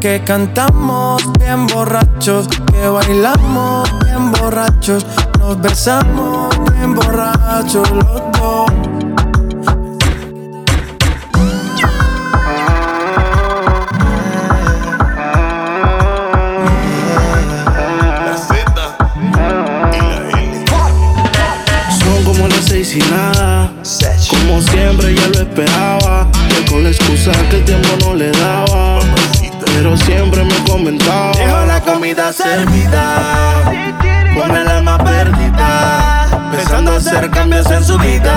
Que 0.00 0.22
cantamos 0.24 1.22
bien 1.38 1.68
borrachos, 1.68 2.48
que 2.48 2.88
bailamos 2.88 3.88
bien 4.04 4.32
borrachos, 4.32 5.06
nos 5.38 5.60
besamos 5.60 6.48
bien 6.74 6.94
borrachos 6.96 7.88
los 7.92 8.22
dos. 8.38 8.89
Servida. 32.50 33.62
Con 34.34 34.56
el 34.56 34.68
alma 34.68 34.98
perdida. 34.98 36.50
Pensando 36.52 36.92
hacer 36.96 37.30
cambios 37.30 37.70
en 37.70 37.84
su 37.84 37.98
vida. 37.98 38.32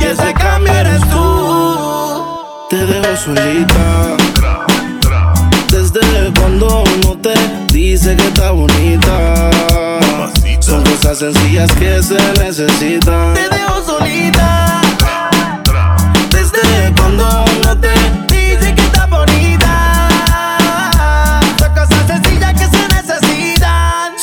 Y 0.00 0.04
ese 0.04 0.32
cambio 0.34 0.72
eres 0.72 1.00
tú. 1.10 2.36
Te 2.70 2.84
dejo 2.86 3.16
solita. 3.16 4.16
Desde 5.70 6.32
cuando 6.38 6.84
no 7.02 7.16
te 7.18 7.34
dice 7.72 8.16
que 8.16 8.26
está 8.28 8.50
bonita 8.50 9.50
son 10.60 10.82
cosas 10.82 11.18
sencillas 11.18 11.70
que 11.72 12.02
se 12.02 12.18
necesitan. 12.42 13.34
Te 13.34 13.48
dejo 13.48 13.82
solita. 13.84 14.65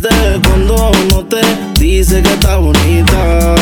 Desde 0.00 0.40
cuando 0.48 0.92
no 1.10 1.24
te 1.24 1.40
dice 1.80 2.22
que 2.22 2.32
está 2.32 2.56
bonita 2.58 3.54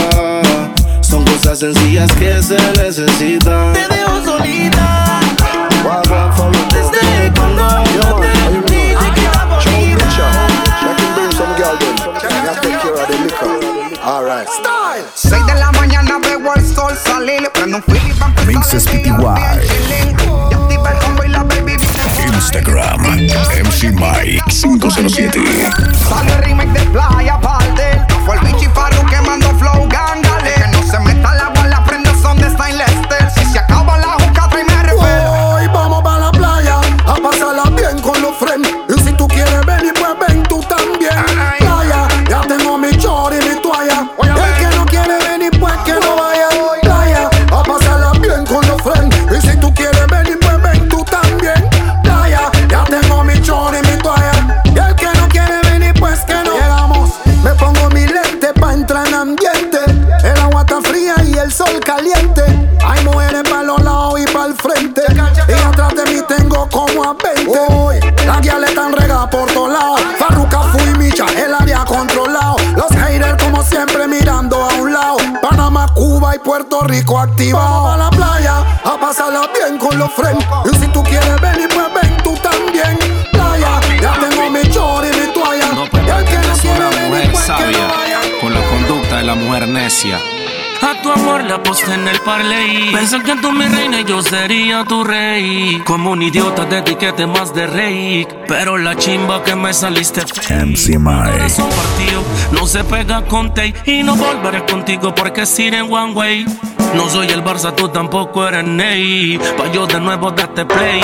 son 1.00 1.24
cosas 1.24 1.60
sencillas 1.60 2.12
que 2.12 2.42
se 2.42 2.58
necesitan. 2.72 3.72
Te 3.72 3.88
dejo 3.88 4.22
solita. 4.22 5.20
Desde 6.74 7.32
cuando 7.34 7.64
no 7.64 8.20
te 8.20 8.28
dije 8.70 9.12
que 9.14 9.22
era 9.22 9.46
bonita. 9.46 9.96
Alright. 14.04 14.48
Style. 14.48 15.06
6 15.14 15.46
de 15.46 15.54
la 15.54 15.72
mañana 15.72 16.18
veo 16.18 16.54
el 16.54 16.66
sol 16.66 16.94
salir. 17.02 17.50
Prendo 17.54 17.78
un 17.78 17.96
empezar 17.96 18.46
Mixes 18.46 18.84
PTY. 18.84 19.06
Ya 19.08 19.52
activa 19.52 20.55
Instagram, 22.36 23.00
MC 23.64 23.92
Mike 23.92 24.42
507. 24.50 25.72
Sale 26.08 26.40
remake 26.44 26.72
de 26.72 26.80
Playa 26.92 27.38
Parte. 27.40 27.95
Puerto 77.26 77.42
Rico 77.42 77.58
activados. 77.58 77.94
a 77.94 77.96
la 77.96 78.10
playa 78.10 78.64
a 78.84 79.00
pasarla 79.00 79.48
bien 79.52 79.78
con 79.78 79.98
los 79.98 80.12
friends. 80.12 80.44
Y 80.72 80.76
si 80.78 80.86
tú 80.88 81.02
quieres 81.02 81.40
venir, 81.40 81.68
pues 81.68 81.86
ven 82.02 82.16
tú 82.22 82.34
también. 82.36 82.98
Playa, 83.32 83.80
ya 84.00 84.14
tengo 84.14 84.50
mi 84.50 84.62
chor 84.70 85.04
y 85.04 85.10
mi 85.16 85.32
toalla. 85.32 85.72
No 85.72 85.84
y 85.84 86.10
el 86.10 86.24
que 86.24 86.38
no 86.38 86.54
quiere 86.54 86.76
una 86.76 86.90
venir, 86.90 87.08
mujer 87.08 87.30
pues 87.32 87.44
que 87.44 87.52
no 87.52 87.58
sabia 87.58 87.86
vaya. 87.86 88.20
con 88.40 88.54
la 88.54 88.60
conducta 88.68 89.16
de 89.16 89.22
la 89.24 89.34
mujer 89.34 89.68
necia. 89.68 90.18
A 90.82 91.02
tu 91.02 91.10
amor 91.10 91.42
la 91.44 91.62
posté 91.62 91.94
en 91.94 92.06
el 92.06 92.20
parley. 92.20 92.92
Pensé 92.92 93.20
que 93.22 93.34
tú 93.36 93.50
mi 93.50 93.66
reina 93.66 94.00
y 94.00 94.04
yo 94.04 94.22
sería 94.22 94.84
tu 94.84 95.04
rey. 95.04 95.82
Como 95.84 96.10
un 96.10 96.22
idiota 96.22 96.68
te 96.68 96.78
etiquete 96.78 97.26
más 97.26 97.54
de 97.54 97.66
rey. 97.66 98.28
Pero 98.46 98.76
la 98.76 98.94
chimba 98.94 99.42
que 99.42 99.56
me 99.56 99.72
saliste. 99.72 100.20
MC 100.20 100.98
partido, 101.00 102.22
no 102.52 102.66
se 102.66 102.84
pega 102.84 103.24
con 103.24 103.54
Tay 103.54 103.74
y 103.86 104.02
no 104.02 104.16
volveré 104.16 104.64
contigo 104.66 105.14
porque 105.14 105.42
es 105.42 105.58
ir 105.58 105.74
en 105.74 105.92
one 105.92 106.12
way. 106.12 106.46
No 106.96 107.10
soy 107.10 107.28
el 107.28 107.44
Barça, 107.44 107.74
tú 107.74 107.88
tampoco 107.88 108.48
eres 108.48 108.64
Ney. 108.64 109.38
Pa' 109.56 109.70
yo 109.70 109.86
de 109.86 110.00
nuevo 110.00 110.30
darte 110.30 110.64
play. 110.64 111.00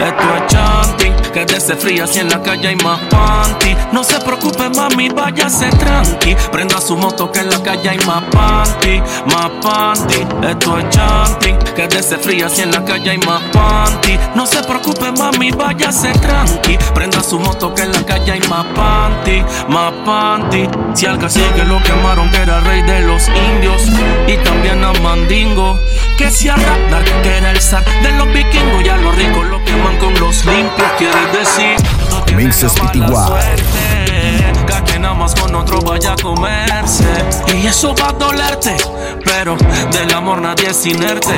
Esto 0.00 0.36
es 0.36 0.46
chanting, 0.48 1.14
que 1.32 1.46
desde 1.46 1.76
fría 1.76 2.06
si 2.06 2.18
en 2.18 2.28
la 2.28 2.42
calle 2.42 2.68
hay 2.68 2.76
más 2.76 3.00
panty. 3.02 3.76
No 3.92 4.02
se 4.02 4.18
preocupe, 4.18 4.68
mami, 4.70 5.08
váyase 5.08 5.70
tranqui. 5.70 6.34
Prenda 6.50 6.80
su 6.80 6.96
moto 6.96 7.30
que 7.30 7.40
en 7.40 7.50
la 7.50 7.62
calle 7.62 7.90
hay 7.90 7.98
más 7.98 8.24
panty, 8.24 9.00
más 9.26 9.50
panty. 9.62 10.26
Esto 10.48 10.78
es 10.78 10.88
chanting, 10.90 11.58
que 11.76 11.86
desde 11.86 12.18
fría 12.18 12.48
si 12.48 12.62
en 12.62 12.72
la 12.72 12.84
calle 12.84 13.10
hay 13.10 13.18
más 13.18 13.42
panty. 13.52 14.18
No 14.34 14.46
se 14.46 14.62
preocupe, 14.64 15.12
mami, 15.12 15.52
váyase 15.52 16.12
tranqui. 16.14 16.76
Prenda 16.92 17.22
su 17.22 17.38
moto 17.38 17.72
que 17.72 17.82
en 17.82 17.92
la 17.92 18.04
calle 18.04 18.32
hay 18.32 18.40
más 18.48 18.66
panty, 18.74 19.44
más 19.68 19.92
panty. 20.04 20.68
Si 20.96 21.04
al 21.04 21.18
cacique 21.18 21.62
lo 21.66 21.82
quemaron, 21.82 22.30
que 22.30 22.38
era 22.38 22.58
rey 22.60 22.80
de 22.80 23.00
los 23.00 23.28
indios. 23.28 23.82
Y 24.26 24.38
también 24.38 24.82
a 24.82 24.94
Mandingo, 24.94 25.78
que 26.16 26.30
si 26.30 26.48
a 26.48 26.54
que 27.22 27.36
era 27.36 27.50
el 27.50 27.60
zar 27.60 27.84
de 28.02 28.12
los 28.12 28.26
vikingos. 28.32 28.82
Y 28.82 28.88
a 28.88 28.96
los 28.96 29.14
ricos 29.14 29.46
lo 29.46 29.62
queman 29.62 29.98
con 29.98 30.14
los 30.18 30.42
limpios. 30.46 30.88
Quiere 30.96 31.20
decir, 31.38 31.76
no 32.08 32.24
suerte, 33.26 34.86
Que 34.86 34.98
nada 34.98 35.12
más 35.12 35.34
con 35.34 35.54
otro 35.54 35.82
vaya 35.82 36.14
a 36.14 36.16
comerse. 36.16 37.04
Y 37.52 37.58
Y 37.58 37.66
eso 37.66 37.94
va 37.94 38.08
a 38.08 38.12
dolerte, 38.12 38.78
pero 39.22 39.58
del 39.92 40.14
amor 40.14 40.40
nadie 40.40 40.70
es 40.70 40.86
inerte. 40.86 41.36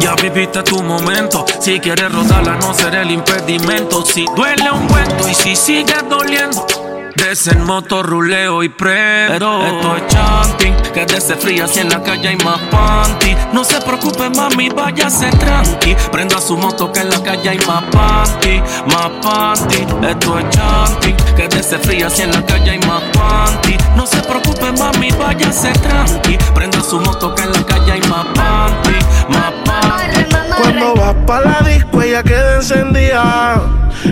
Ya 0.00 0.14
viviste 0.16 0.62
tu 0.64 0.82
momento. 0.82 1.46
Si 1.60 1.80
quieres 1.80 2.12
rodarla, 2.12 2.56
no 2.56 2.74
será 2.74 3.00
el 3.00 3.10
impedimento. 3.10 4.04
Si 4.04 4.26
duele 4.36 4.70
un 4.70 4.86
cuento 4.86 5.26
y 5.26 5.34
si 5.34 5.56
sigue 5.56 5.94
doliendo. 6.10 6.83
Des 7.16 7.46
en 7.46 7.64
moto, 7.64 8.02
ruleo 8.02 8.62
y 8.62 8.68
pre. 8.68 9.26
Pero 9.28 9.64
esto 9.64 9.96
es 9.96 10.06
chanting. 10.08 10.74
Quédese 10.92 11.36
fría 11.36 11.66
si 11.66 11.80
en 11.80 11.88
la 11.88 12.02
calle 12.02 12.28
hay 12.28 12.36
más 12.38 12.60
panty. 12.70 13.34
No 13.52 13.64
se 13.64 13.80
preocupe, 13.80 14.30
mami, 14.30 14.68
váyase 14.68 15.30
tranqui. 15.30 15.94
Prenda 16.10 16.40
su 16.40 16.56
moto 16.56 16.92
que 16.92 17.00
en 17.00 17.10
la 17.10 17.22
calle 17.22 17.50
hay. 17.50 17.58
Más 17.66 17.82
panty. 19.22 19.86
Esto 20.08 20.38
es 20.38 20.50
chanting. 20.50 21.16
Quédese 21.36 21.78
fría 21.78 22.10
si 22.10 22.22
en 22.22 22.32
la 22.32 22.44
calle 22.44 22.72
hay 22.72 22.78
más 22.80 23.02
panty. 23.12 23.76
No 23.96 24.06
se 24.06 24.20
preocupe, 24.22 24.72
mami, 24.72 25.10
váyase 25.12 25.72
tranqui. 25.72 26.36
Prenda 26.54 26.82
su 26.82 27.00
moto 27.00 27.34
que 27.34 27.42
en 27.42 27.52
la 27.52 27.64
calle 27.64 27.92
hay 27.92 28.00
más 28.02 28.26
panty. 28.34 28.98
Más 29.28 29.52
panty. 29.64 30.13
Cuando 30.64 30.94
vas 30.94 31.14
pa' 31.26 31.40
la 31.40 31.60
disco, 31.60 32.00
ella 32.00 32.22
queda 32.22 32.56
encendida. 32.56 33.60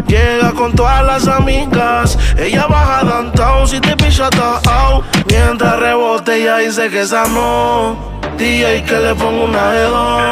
Llega 0.06 0.52
con 0.52 0.74
todas 0.74 1.02
las 1.02 1.26
amigas. 1.26 2.18
Ella 2.36 2.66
baja 2.66 3.04
downtown 3.04 3.66
si 3.66 3.80
te 3.80 3.96
picha 3.96 4.28
out. 4.70 5.02
Mientras 5.28 5.78
rebote, 5.78 6.42
ella 6.42 6.58
dice 6.58 6.90
que 6.90 7.00
esa 7.00 7.24
no. 7.28 7.96
DJ 8.36 8.84
que 8.84 8.98
le 8.98 9.14
pongo 9.14 9.46
una 9.46 9.70
de 9.70 9.82
dos. 9.84 10.22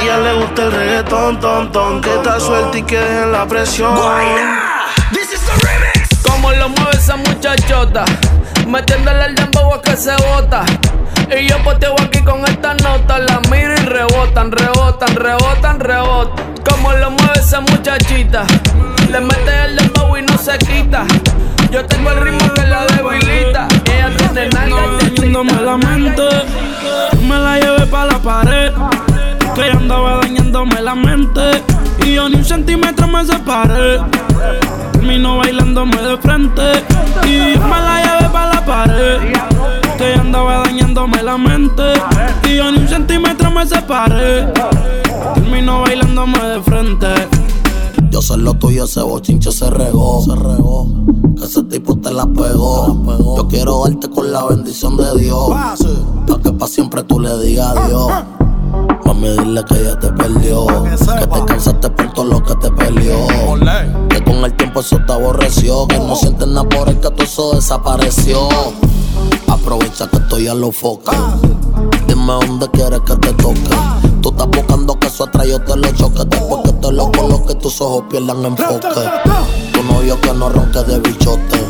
Ella 0.00 0.18
le 0.18 0.34
gusta 0.34 0.62
el 0.62 0.72
reggaetón, 0.72 1.40
ton, 1.40 1.72
ton. 1.72 2.00
Que 2.00 2.14
está 2.14 2.40
suelta 2.40 2.78
y 2.78 2.82
que 2.82 2.98
dejen 2.98 3.32
la 3.32 3.46
presión. 3.46 3.94
Como 6.26 6.52
lo 6.52 6.70
mueve 6.70 6.96
esa 6.96 7.16
muchachota. 7.16 8.06
Metiéndole 8.66 9.26
el 9.26 9.34
dembow 9.34 9.74
a 9.74 9.82
que 9.82 9.94
se 9.94 10.16
bota. 10.16 10.64
Y 11.38 11.48
yo 11.48 11.58
poteo 11.62 11.94
aquí 12.02 12.20
con 12.20 12.44
esta 12.44 12.74
nota. 12.74 13.18
La 13.18 13.40
miro 13.50 13.72
y 13.72 13.84
rebotan, 13.86 14.52
rebotan, 14.52 15.14
rebotan, 15.16 15.80
rebotan. 15.80 16.54
Como 16.68 16.92
lo 16.92 17.10
mueve 17.10 17.32
esa 17.38 17.60
muchachita. 17.60 18.44
Le 19.10 19.20
mete 19.20 19.64
el 19.64 19.76
dembow 19.76 20.16
y 20.16 20.22
no 20.22 20.36
se 20.36 20.58
quita. 20.58 21.04
Yo 21.70 21.84
tengo 21.86 22.10
el 22.10 22.20
ritmo 22.20 22.52
que 22.54 22.66
la 22.66 22.84
debilita. 22.86 23.68
Ella 23.86 24.10
tiene 24.16 24.48
nalga 24.50 24.76
y 25.16 25.64
la 25.64 25.76
mente. 25.76 26.28
Me 27.26 27.38
la 27.38 27.58
llevé 27.58 27.86
pa' 27.86 28.04
la 28.04 28.18
pared. 28.18 28.72
Que 29.54 29.68
ella 29.68 29.78
andaba 29.78 30.20
dañándome 30.20 30.82
la 30.82 30.94
mente. 30.94 31.62
Y 32.04 32.14
yo 32.14 32.28
ni 32.28 32.36
un 32.36 32.44
centímetro 32.44 33.06
me 33.06 33.24
separé. 33.24 34.00
Termino 34.92 35.38
bailándome 35.38 35.96
de 35.96 36.16
frente. 36.18 36.84
Y 37.24 37.58
me 37.58 37.80
la 37.80 38.02
llevé 38.02 38.28
pa' 38.30 38.46
la 38.46 38.64
pared. 38.64 39.51
Que 40.02 40.14
ella 40.14 40.20
andaba 40.20 40.62
dañándome 40.64 41.22
la 41.22 41.38
mente. 41.38 41.92
Y 42.42 42.56
yo 42.56 42.72
ni 42.72 42.78
un 42.78 42.88
centímetro 42.88 43.52
me 43.52 43.64
separé. 43.64 44.52
Termino 45.34 45.82
bailándome 45.82 46.38
de 46.40 46.60
frente. 46.60 47.06
Yo 48.10 48.20
sé 48.20 48.36
lo 48.36 48.54
tuyo, 48.54 48.86
ese 48.86 49.00
bochinche 49.00 49.52
se 49.52 49.70
regó. 49.70 50.20
Se 50.24 50.34
regó. 50.34 50.88
Que 51.38 51.44
ese 51.44 51.62
tipo 51.62 51.96
te 51.98 52.10
la 52.10 52.26
pegó. 52.26 53.36
Yo 53.36 53.46
quiero 53.46 53.84
darte 53.84 54.10
con 54.10 54.32
la 54.32 54.44
bendición 54.46 54.96
de 54.96 55.20
Dios. 55.20 55.50
Pa' 56.26 56.40
que 56.42 56.52
pa' 56.52 56.66
siempre 56.66 57.04
tú 57.04 57.20
le 57.20 57.38
digas 57.38 57.76
adiós. 57.76 58.10
Mami, 59.04 59.28
dile 59.28 59.64
que 59.68 59.74
ella 59.82 59.96
te 60.00 60.08
perdió. 60.08 60.66
Que 60.66 61.26
te 61.28 61.44
cansaste 61.44 61.90
por 61.90 62.12
todo 62.12 62.24
lo 62.24 62.42
que 62.42 62.56
te 62.56 62.72
peleó. 62.72 63.18
Que 64.08 64.24
con 64.24 64.44
el 64.44 64.52
tiempo 64.54 64.80
eso 64.80 64.98
te 65.06 65.12
aborreció. 65.12 65.86
Que 65.86 66.00
no 66.00 66.16
sientes 66.16 66.48
nada 66.48 66.68
por 66.68 66.88
el 66.88 66.96
que 66.96 67.08
todo 67.08 67.22
eso 67.22 67.52
desapareció. 67.54 68.48
Aprovecha 69.52 70.08
que 70.08 70.16
estoy 70.16 70.48
a 70.48 70.54
los 70.54 70.74
focos. 70.74 71.14
Dime 72.06 72.32
dónde 72.32 72.70
quieres 72.70 73.00
que 73.00 73.14
te 73.16 73.34
toque. 73.34 73.60
Tú 74.22 74.30
estás 74.30 74.46
buscando 74.48 74.98
que 74.98 75.08
eso 75.08 75.24
atrás 75.24 75.46
yo 75.46 75.60
te 75.60 75.76
lo 75.76 75.92
choque. 75.92 76.24
Después 76.24 76.62
que 76.64 76.72
te 76.72 76.90
lo 76.90 77.12
coloque, 77.12 77.54
tus 77.56 77.78
ojos 77.82 78.04
pierdan 78.10 78.46
enfoque. 78.46 78.88
Tu 79.74 79.82
novio 79.82 80.18
que 80.22 80.32
no 80.32 80.48
ronque 80.48 80.82
de 80.84 80.98
bichote. 81.00 81.60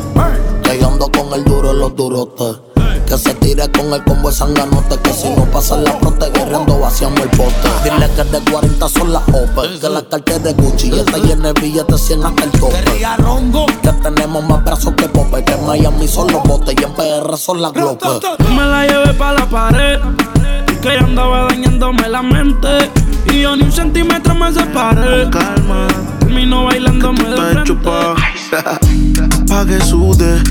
Que 0.63 0.79
yo 0.79 0.87
ando 0.87 1.11
con 1.11 1.33
el 1.35 1.43
duro 1.45 1.73
en 1.73 1.79
los 1.81 1.97
durotes. 1.97 2.72
Que 3.13 3.19
se 3.19 3.35
tire 3.35 3.71
con 3.73 3.93
el 3.93 4.03
combo 4.05 4.31
de 4.31 4.35
sanganote. 4.35 4.97
Que 5.03 5.13
si 5.13 5.29
no 5.29 5.45
pasa 5.45 5.77
la 5.77 5.99
prote, 5.99 6.31
guerreando 6.31 6.79
vaciamos 6.79 7.21
el 7.21 7.29
pote. 7.29 7.69
Dile 7.85 8.09
que 8.17 8.25
de 8.25 8.51
40 8.51 8.89
son 8.89 9.13
las 9.13 9.23
OPE. 9.29 9.79
Que 9.81 9.89
la 9.91 10.01
cartera 10.01 10.39
de 10.39 10.55
Gucci 10.55 10.89
y 10.89 10.99
está 10.99 11.19
llena 11.19 11.53
de 11.53 11.61
billetes 11.61 12.01
100 12.01 12.25
hasta 12.25 12.45
el 12.45 12.51
tope. 12.53 12.83
Que 13.83 13.93
tenemos 14.03 14.43
más 14.49 14.65
brazos 14.65 14.95
que 14.95 15.11
Pope. 15.11 15.45
Que 15.45 15.53
en 15.53 15.67
Miami 15.67 16.09
son 16.09 16.33
los 16.33 16.43
botes 16.45 16.75
y 16.81 16.83
en 16.83 16.95
PR 16.95 17.37
son 17.37 17.61
las 17.61 17.75
glopes. 17.75 18.09
Me 18.49 18.65
la 18.65 18.87
llevé 18.87 19.13
pa' 19.13 19.35
la 19.35 19.45
pared. 19.45 20.01
Que 20.81 20.95
ella 20.95 21.05
andaba 21.05 21.49
dañándome 21.49 22.09
la 22.09 22.23
mente. 22.23 22.91
Y 23.27 23.43
yo 23.43 23.55
ni 23.57 23.65
un 23.65 23.73
centímetro 23.73 24.35
me 24.35 24.55
separé. 24.55 25.29
Calma. 25.29 25.87
Termino 26.21 26.65
bailándome 26.65 27.25
de 27.25 27.37
frente. 27.37 27.75
pa' 29.49 29.67
que 29.67 29.81
sude. 29.83 30.43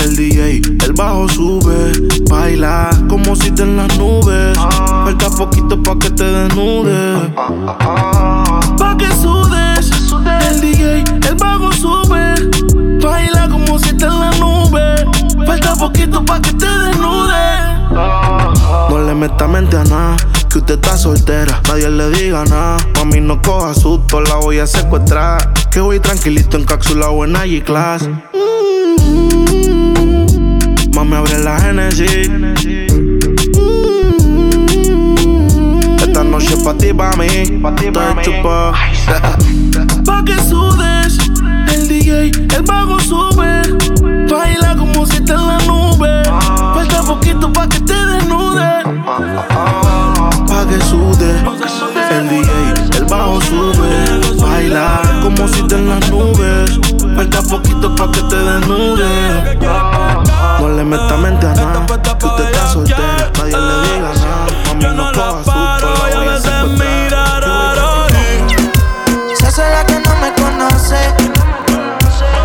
El 0.00 0.16
DJ, 0.16 0.62
el 0.84 0.92
bajo 0.94 1.28
sube. 1.28 1.92
Baila 2.30 2.88
como 3.08 3.36
si 3.36 3.50
te 3.50 3.62
en 3.62 3.76
las 3.76 3.98
nubes. 3.98 4.56
Falta 4.58 5.28
poquito 5.30 5.82
pa' 5.82 5.98
que 5.98 6.10
te 6.10 6.24
desnudes. 6.24 7.30
Pa' 7.36 8.96
que 8.98 9.08
sudes. 9.20 9.90
El 10.48 10.60
DJ, 10.60 11.04
el 11.28 11.34
bajo 11.34 11.70
sube. 11.72 12.34
Baila 13.02 13.48
como 13.50 13.78
si 13.78 13.94
te 13.94 14.06
en 14.06 14.20
las 14.20 14.40
nubes. 14.40 15.04
Falta 15.46 15.74
poquito 15.76 16.24
pa' 16.24 16.40
que 16.40 16.52
te 16.54 16.66
desnudes. 16.66 17.90
No 17.90 19.04
le 19.06 19.14
meta 19.14 19.46
mente 19.46 19.76
a 19.76 19.84
nada. 19.84 20.16
Que 20.48 20.58
usted 20.58 20.74
está 20.74 20.96
soltera, 20.96 21.60
nadie 21.68 21.90
le 21.90 22.10
diga 22.10 22.44
nada. 22.46 22.78
Mami, 22.96 23.20
no 23.20 23.40
coja 23.40 23.74
susto, 23.74 24.20
la 24.20 24.36
voy 24.36 24.58
a 24.58 24.66
secuestrar. 24.66 25.52
Que 25.70 25.80
voy 25.80 26.00
tranquilito 26.00 26.56
en 26.56 26.64
cápsula 26.64 27.10
o 27.10 27.24
en 27.24 27.34
G-Class. 27.34 28.08
Mami, 31.00 31.16
abre 31.16 31.38
la 31.38 31.58
Genesis. 31.58 32.28
Esta 35.98 36.22
noche 36.22 36.54
pa' 36.62 36.74
ti, 36.74 36.92
pa' 36.92 37.16
mí. 37.16 37.26
Estoy 37.26 37.90
chupado. 38.20 38.74
pa' 40.04 40.22
que 40.26 40.36
sudes. 40.42 41.16
El 41.72 41.88
DJ, 41.88 42.32
el 42.54 42.62
bajo 42.64 43.00
sube. 43.00 43.62
Baila 44.28 44.76
como 44.76 45.06
si 45.06 45.24
te 45.24 45.32
en 45.32 45.46
la 45.46 45.58
nube. 45.60 46.22
Falta 46.74 47.02
poquito 47.02 47.50
pa' 47.50 47.66
que 47.66 47.80
te 47.80 47.94
desnude. 47.94 48.82
Pa' 49.06 50.66
que 50.68 50.80
sude. 50.84 51.30
El 52.10 52.28
DJ, 52.28 52.98
el 52.98 53.04
bajo 53.06 53.40
sube. 53.40 54.36
Baila 54.38 55.00
como 55.22 55.48
si 55.48 55.62
te 55.62 55.76
en 55.76 55.88
las 55.88 56.10
nubes. 56.10 56.78
Falta 57.16 57.40
poquito 57.40 57.94
pa' 57.94 58.12
que 58.12 58.20
te 58.24 58.36
desnude. 58.36 60.29
No 60.70 60.76
le 60.76 60.84
meta 60.84 61.16
mente 61.16 61.46
a 61.46 61.54
nada. 61.54 61.84
Que 61.84 62.26
usted 62.26 62.44
está 62.44 62.68
soltera. 62.68 63.32
Nadie 63.38 63.56
le 63.56 63.74
diga 63.82 64.12
nada. 64.14 64.46
Mami, 64.66 64.84
no 64.94 65.12
coja 65.12 65.38
susto. 65.38 65.50
La 66.10 66.18
voy 66.18 66.28
a 66.28 66.40
secuestrar. 66.40 67.42
Se 69.34 69.46
hace 69.46 69.62
la 69.68 69.84
que 69.84 69.98
no 69.98 70.14
me 70.20 70.32
conoce. 70.34 71.12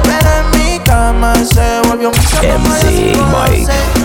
Pero 0.04 0.30
en 0.40 0.46
mi 0.58 0.80
cama 0.80 1.36
se 1.36 1.82
volvió 1.88 2.10
un 2.10 2.16
vicio 2.16 2.40
como 2.50 2.76
ella 2.76 4.05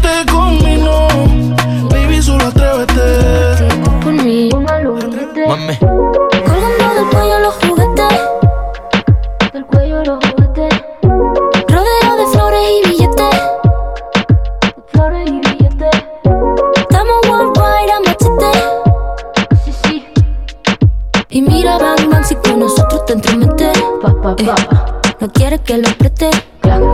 Colgando 5.79 6.93
del 6.95 7.05
cuello 7.11 7.39
los 7.39 7.53
juguetes. 7.55 8.19
Del 9.53 9.65
cuello 9.65 10.03
los 10.03 10.25
juguetes. 10.25 10.73
Rodeo 11.67 12.15
de 12.17 12.25
flores 12.31 12.61
y 12.71 12.89
billetes. 12.89 13.35
De 14.75 14.83
flores 14.87 15.29
y 15.29 15.39
billetes. 15.39 16.03
Estamos 16.75 17.29
worldwide 17.29 17.91
a 17.91 17.99
machete. 17.99 18.51
Sí, 19.63 19.73
sí. 19.83 20.07
Y 21.29 21.41
mira, 21.41 21.77
Batman, 21.77 22.25
si 22.25 22.35
con 22.35 22.59
nosotros 22.59 23.05
te 23.05 23.13
entromete. 23.13 23.71
Pa, 24.01 24.13
pa, 24.21 24.35
pa. 24.35 24.35
Eh, 24.37 25.13
no 25.19 25.29
quiere 25.29 25.59
que 25.59 25.77
lo 25.77 25.89
preste. 25.97 26.29
Claro. 26.61 26.93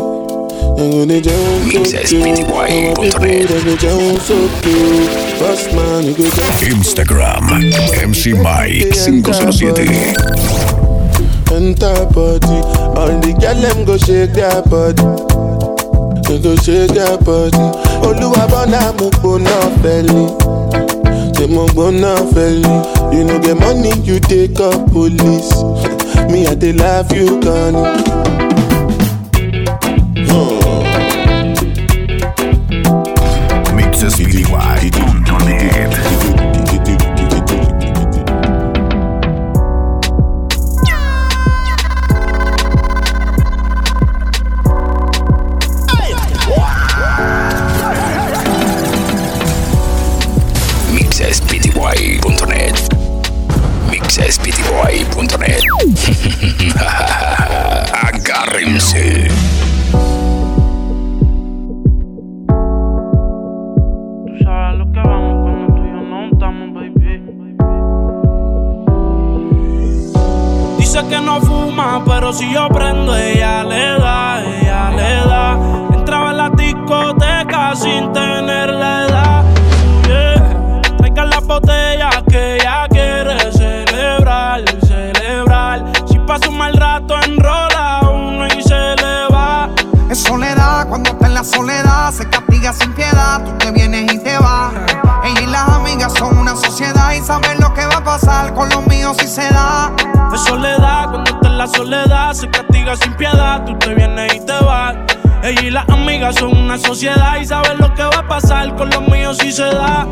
Instagram, 6.69 7.43
MC 8.01 8.33
Mike 8.33 8.93
507. 8.93 9.87
Enter 11.51 12.05
body, 12.13 12.59
all 12.97 13.19
the 13.19 13.33
girl 13.39 13.55
them 13.61 13.85
go 13.85 13.97
shake 13.97 14.31
their 14.33 14.61
body. 14.63 15.03
They 16.27 16.39
go 16.41 16.55
shake 16.55 16.91
their 16.91 17.17
body. 17.17 17.57
Mo 18.93 19.09
gbona 19.09 19.57
belly. 19.81 20.27
Say 21.35 21.47
mo 21.47 21.65
gbona. 21.67 22.13
You 23.13 23.23
know 23.25 23.39
money, 23.55 23.91
you 24.03 24.19
take 24.19 24.59
up 24.59 24.89
police. 24.91 25.51
Me 26.31 26.47
I 26.47 26.55
dey 26.55 26.71
love 26.73 27.11
you, 27.11 27.39
Connie. 27.41 28.40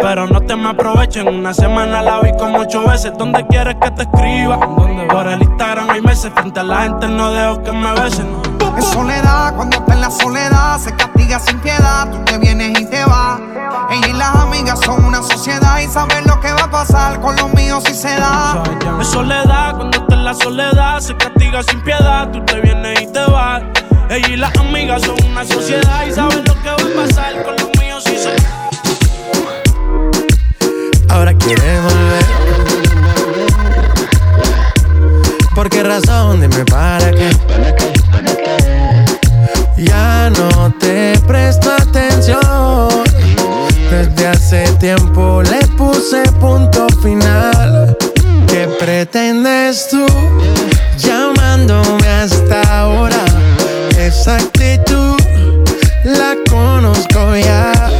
Pero 0.00 0.26
no 0.26 0.40
te 0.40 0.56
me 0.56 0.70
aprovechen. 0.70 1.28
Una 1.28 1.52
semana 1.54 2.02
la 2.02 2.20
vi 2.20 2.32
como 2.38 2.58
ocho 2.58 2.86
veces. 2.86 3.12
¿Dónde 3.18 3.46
quieres 3.46 3.76
que 3.80 3.90
te 3.90 4.02
escriba? 4.02 4.58
Por 5.08 5.26
el 5.26 5.42
Instagram 5.42 5.90
hay 5.90 6.00
meses. 6.00 6.32
Frente 6.34 6.60
a 6.60 6.62
la 6.62 6.82
gente 6.82 7.08
no 7.08 7.32
dejo 7.32 7.62
que 7.62 7.72
me 7.72 7.92
besen. 8.00 8.52
Es 8.78 8.86
soledad, 8.86 9.54
cuando 9.54 9.76
está 9.76 9.92
en 9.92 10.00
la 10.00 10.10
soledad, 10.10 10.78
se 10.78 10.96
castiga 10.96 11.38
sin 11.38 11.58
piedad, 11.60 12.10
tú 12.10 12.18
te 12.24 12.38
vienes 12.38 12.80
y 12.80 12.86
te 12.86 13.04
vas. 13.04 13.38
Ella 13.90 14.08
y 14.08 14.12
las 14.14 14.34
amigas 14.34 14.80
son 14.80 15.04
una 15.04 15.22
sociedad 15.22 15.78
y 15.78 15.86
saben 15.88 16.26
lo 16.26 16.40
que 16.40 16.50
va 16.52 16.62
a 16.62 16.70
pasar 16.70 17.20
con 17.20 17.36
los 17.36 17.52
míos 17.52 17.84
si 17.84 17.94
se 17.94 18.08
da. 18.16 18.62
Es 18.98 19.08
soledad, 19.08 19.76
cuando 19.76 19.98
está 19.98 20.14
en 20.14 20.24
la 20.24 20.34
soledad, 20.34 21.00
se 21.00 21.14
castiga 21.16 21.62
sin 21.62 21.82
piedad, 21.82 22.30
tú 22.30 22.42
te 22.46 22.60
vienes 22.60 23.02
y 23.02 23.06
te 23.08 23.24
vas. 23.26 23.62
Ella 24.08 24.28
y 24.28 24.36
las 24.36 24.56
amigas 24.56 25.02
son 25.02 25.16
una 25.30 25.44
sociedad 25.44 26.06
y 26.06 26.12
saben 26.12 26.42
lo 26.44 26.54
que 26.62 26.68
va 26.70 27.02
a 27.02 27.06
pasar 27.06 27.44
con 27.44 27.56
los 27.56 27.78
míos 27.78 28.02
si 28.04 28.16
se 28.16 28.34
da. 28.34 28.71
Ahora 31.12 31.34
quiere 31.34 31.80
volver. 31.80 32.24
¿Por 35.54 35.68
qué 35.68 35.82
razón? 35.82 36.40
Dime 36.40 36.64
para 36.64 37.10
qué. 37.10 37.30
Ya 39.76 40.30
no 40.30 40.72
te 40.80 41.18
presto 41.26 41.70
atención. 41.70 42.40
Desde 43.90 44.26
hace 44.26 44.64
tiempo 44.80 45.42
le 45.42 45.66
puse 45.76 46.22
punto 46.40 46.86
final. 47.02 47.94
¿Qué 48.48 48.66
pretendes 48.78 49.88
tú 49.90 50.06
llamándome 50.96 52.08
hasta 52.08 52.62
ahora? 52.80 53.22
Esa 53.98 54.36
actitud 54.36 55.16
la 56.04 56.36
conozco 56.48 57.36
ya. 57.36 57.90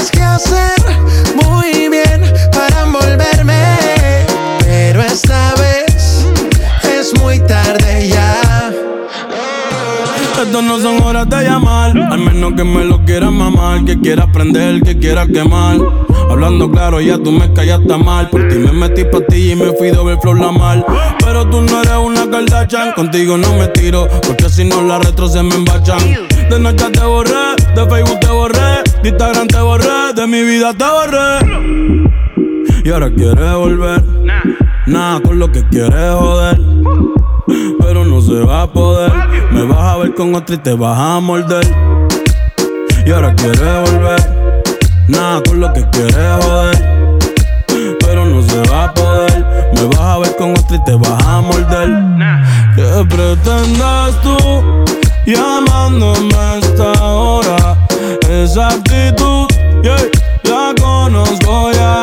Sabes 0.00 0.12
qué 0.12 0.22
hacer 0.22 0.80
muy 1.34 1.90
bien 1.90 2.22
para 2.52 2.84
envolverme, 2.84 3.76
pero 4.60 5.02
esta 5.02 5.54
vez 5.56 6.26
es 6.84 7.12
muy 7.20 7.38
tarde 7.40 8.08
ya. 8.08 8.72
Estas 10.32 10.64
no 10.64 10.78
son 10.80 11.02
horas 11.02 11.28
de 11.28 11.44
llamar, 11.44 11.90
al 11.98 12.18
menos 12.18 12.54
que 12.54 12.64
me 12.64 12.82
lo 12.86 13.04
quieras 13.04 13.30
mamar, 13.30 13.84
que 13.84 14.00
quieras 14.00 14.28
prender, 14.32 14.80
que 14.80 14.98
quieras 14.98 15.28
quemar. 15.28 15.76
Hablando 16.30 16.70
claro, 16.70 17.02
ya 17.02 17.18
tú 17.18 17.30
me 17.30 17.52
callaste 17.52 17.94
mal. 17.98 18.30
Por 18.30 18.48
ti 18.48 18.54
me 18.54 18.72
metí 18.72 19.04
pa' 19.04 19.20
ti 19.20 19.52
y 19.52 19.54
me 19.54 19.72
fui 19.72 19.90
de 19.90 20.16
flor 20.22 20.40
la 20.40 20.50
mal. 20.50 20.82
Pero 21.22 21.46
tú 21.50 21.60
no 21.60 21.82
eres 21.82 21.98
una 21.98 22.30
Kardashian, 22.30 22.92
contigo 22.92 23.36
no 23.36 23.54
me 23.54 23.66
tiro, 23.68 24.08
porque 24.26 24.48
si 24.48 24.64
no 24.64 24.80
la 24.80 24.98
retro 24.98 25.28
se 25.28 25.42
me 25.42 25.56
embachan. 25.56 25.98
De 26.48 26.58
noche 26.58 26.86
te 26.90 27.04
borré, 27.04 27.54
de 27.74 27.86
Facebook 27.86 28.20
te 28.20 28.28
borré, 28.28 28.79
de 29.02 29.08
Instagram 29.08 29.46
te 29.46 29.60
borré, 29.60 30.12
de 30.14 30.26
mi 30.26 30.42
vida 30.42 30.72
te 30.74 30.84
borré. 30.84 31.38
y 32.84 32.90
ahora 32.90 33.10
quiere 33.10 33.54
volver. 33.54 34.02
Nada 34.86 35.20
con 35.20 35.38
lo 35.38 35.50
que 35.50 35.66
quiere 35.68 36.10
joder. 36.12 36.60
Pero 37.80 38.04
no 38.04 38.20
se 38.20 38.40
va 38.40 38.62
a 38.62 38.72
poder. 38.72 39.12
Me 39.50 39.62
vas 39.64 39.78
a 39.78 39.96
ver 39.98 40.14
con 40.14 40.34
otro 40.34 40.54
y 40.54 40.58
te 40.58 40.74
vas 40.74 40.98
a 40.98 41.20
morder. 41.20 41.66
Y 43.06 43.10
ahora 43.10 43.34
quiere 43.34 43.80
volver. 43.80 44.64
Nada 45.08 45.42
con 45.48 45.60
lo 45.60 45.72
que 45.72 45.88
quiere 45.90 46.32
joder. 46.42 47.18
Pero 48.00 48.26
no 48.26 48.42
se 48.42 48.60
va 48.70 48.84
a 48.84 48.94
poder. 48.94 49.46
Me 49.74 49.84
vas 49.86 50.00
a 50.00 50.18
ver 50.18 50.36
con 50.36 50.52
otro 50.52 50.76
y 50.76 50.84
te 50.84 50.94
vas 50.94 51.26
a 51.26 51.40
morder. 51.40 51.88
¿Qué 52.74 53.06
pretendes 53.08 54.20
tú 54.22 54.36
llamándome 55.26 56.34
a 56.34 56.58
esta 56.58 56.92
hora? 57.04 57.59
Esa 58.42 58.68
actitud, 58.68 59.48
yeah, 59.82 60.00
la 60.44 60.74
conozco 60.80 61.72
ya. 61.72 62.02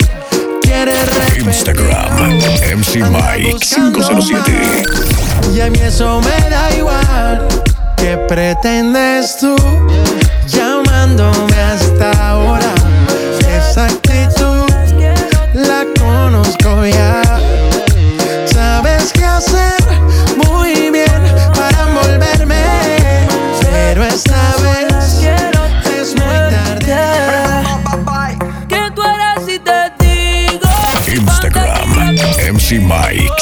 quieres. 0.85 1.37
Instagram, 1.37 2.39
MC 2.77 2.95
Mike 3.09 3.57
507. 3.59 4.83
Y 5.53 5.61
a 5.61 5.69
mí 5.69 5.79
eso 5.79 6.21
me 6.21 6.49
da 6.49 6.75
igual. 6.75 7.47
¿Qué 7.97 8.17
pretendes 8.27 9.37
tú 9.39 9.55
llamándome 10.47 11.55
hasta 11.55 12.11
ahora? 12.29 12.73
Esa 13.39 13.85
actitud 13.85 14.65
la 15.53 15.85
conozco 15.99 16.85
ya. 16.85 17.21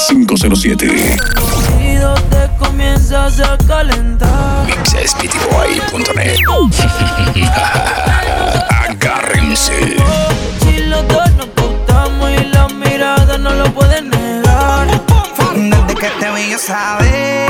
507. 0.10 1.18
oído 1.78 2.16
te 2.32 2.50
comienzas 2.58 3.40
a 3.42 3.56
calentar. 3.68 4.66
Mixesptboy.net. 4.66 6.38
Agárrense. 8.90 9.98
Si 10.62 10.80
los 10.86 11.08
dos 11.08 11.32
nos 11.36 11.48
gustamos 11.56 12.32
y 12.32 12.46
la 12.46 12.68
mirada 12.70 13.38
no 13.38 13.54
lo 13.54 13.72
pueden 13.72 14.10
negar. 14.10 14.88
Desde 15.54 15.94
que 15.96 16.10
te 16.20 16.32
vi 16.32 16.50
yo 16.52 16.58
sabía 16.58 17.49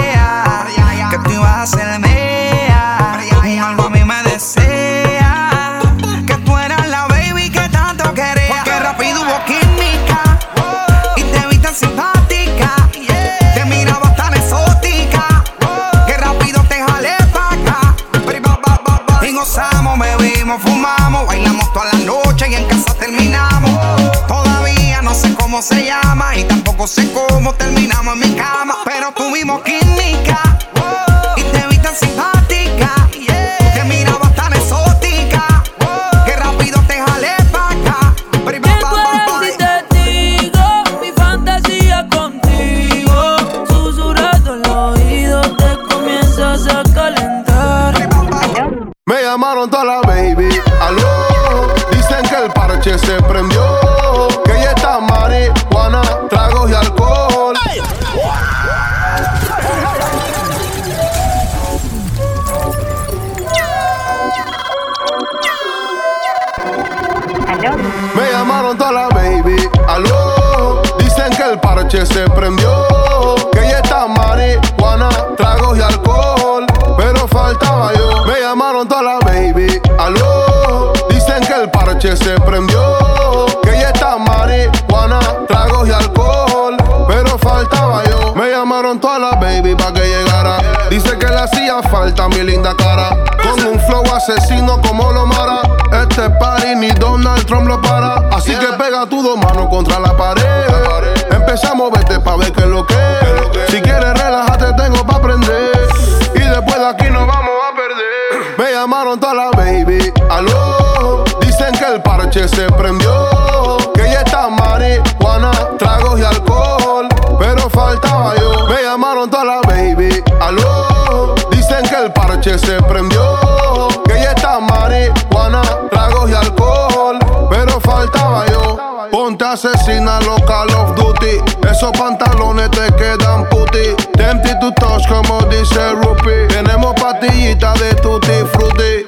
se 112.59 112.69
prendió. 112.73 113.77
Que 113.93 114.03
ya 114.03 114.21
está 114.21 114.49
marihuana, 114.49 115.51
tragos 115.77 116.19
y 116.19 116.23
alcohol. 116.23 117.07
Pero 117.39 117.69
faltaba 117.69 118.35
yo. 118.35 118.67
Me 118.67 118.83
llamaron 118.83 119.29
toda 119.29 119.45
la 119.45 119.61
baby, 119.61 120.21
aló. 120.41 121.35
Dicen 121.51 121.87
que 121.87 121.95
el 121.95 122.11
parche 122.11 122.59
se 122.59 122.81
prendió. 122.83 123.87
Que 124.05 124.15
ya 124.15 124.31
está 124.31 124.59
marihuana, 124.59 125.61
tragos 125.89 126.29
y 126.29 126.33
alcohol. 126.33 127.17
Pero 127.49 127.79
faltaba 127.79 128.45
yo. 128.47 128.77
Ponte 129.09 129.45
asesina 129.45 130.19
los 130.21 130.41
Call 130.41 130.69
of 130.71 130.95
Duty. 130.95 131.41
Esos 131.69 131.91
pantalones 131.93 132.69
te 132.71 132.93
quedan 132.95 133.47
puti. 133.49 133.95
Tempted 134.17 134.59
to 134.59 134.71
touch 134.73 135.07
como 135.07 135.41
dice 135.43 135.93
Rupi. 135.93 136.47
Tenemos 136.49 136.93
pastillitas 136.99 137.79
de 137.79 137.95
tutti 137.95 138.33
frutti. 138.51 139.07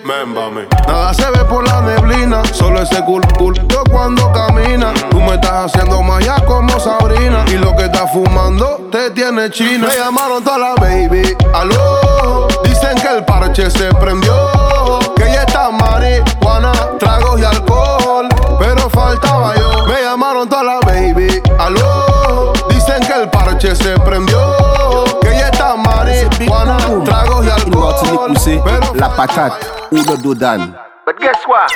Nada 0.88 1.14
se 1.14 1.30
ve 1.32 1.41
la 1.82 1.96
neblina. 1.96 2.44
Solo 2.54 2.82
ese 2.82 3.04
cool 3.04 3.22
cool. 3.38 3.56
Yo 3.68 3.84
cuando 3.90 4.32
camina. 4.32 4.94
Tú 5.10 5.20
me 5.22 5.36
estás 5.36 5.66
haciendo 5.66 6.02
maya 6.02 6.36
como 6.46 6.80
Sabrina. 6.80 7.46
Y 7.48 7.58
lo 7.58 7.76
que 7.76 7.86
estás 7.86 8.12
fumando 8.12 8.90
te 8.92 9.12
tiene 9.12 9.50
china. 9.50 9.88
Me 9.88 9.98
llamaron 9.98 10.44
toda 10.44 10.58
la 10.58 10.76
baby. 10.76 11.36
Aló. 11.54 12.48
Dicen 12.64 12.96
que 13.02 13.08
el 13.08 13.26
parche 13.26 13.70
se 13.70 13.94
prendió. 13.96 14.34
Que 15.16 15.26
ya 15.26 15.44
está 15.44 15.70
marihuana, 15.72 16.72
tragos 17.00 17.40
y 17.40 17.44
alcohol. 17.44 18.28
Pero 18.60 18.90
faltaba 18.90 19.56
yo. 19.56 19.86
Me 19.88 20.02
llamaron 20.02 20.48
toda 20.48 20.64
la 20.64 20.80
baby. 20.86 21.42
Aló. 21.60 22.54
Dicen 22.70 23.02
que 23.02 23.14
el 23.14 23.30
parche 23.30 23.76
se 23.76 24.00
prendió. 24.00 24.40
Que 25.22 25.32
ya 25.32 25.50
está 25.50 25.76
marihuana, 25.76 26.78
tragos 27.04 27.46
y 27.46 27.50
alcohol. 27.50 28.34
Pero 28.64 28.94
la 28.96 29.10
patate 29.16 29.82
ou 29.92 29.98
le 29.98 30.18
dodan. 30.18 30.91
But 31.12 31.20
guess 31.20 31.44
what? 31.46 31.70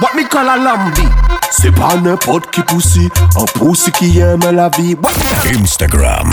what 0.00 0.14
me 0.14 0.24
call 0.24 0.46
a 0.46 0.58
lambi? 0.58 1.08
C'est 1.50 1.72
pas 1.72 1.96
n'importe 1.96 2.50
qui 2.50 2.60
poussi, 2.62 3.08
un 3.36 3.44
poussi 3.58 3.90
qui 3.92 4.18
aime 4.18 4.40
la 4.52 4.68
vie. 4.68 4.94
What? 5.02 5.12
Instagram, 5.58 6.28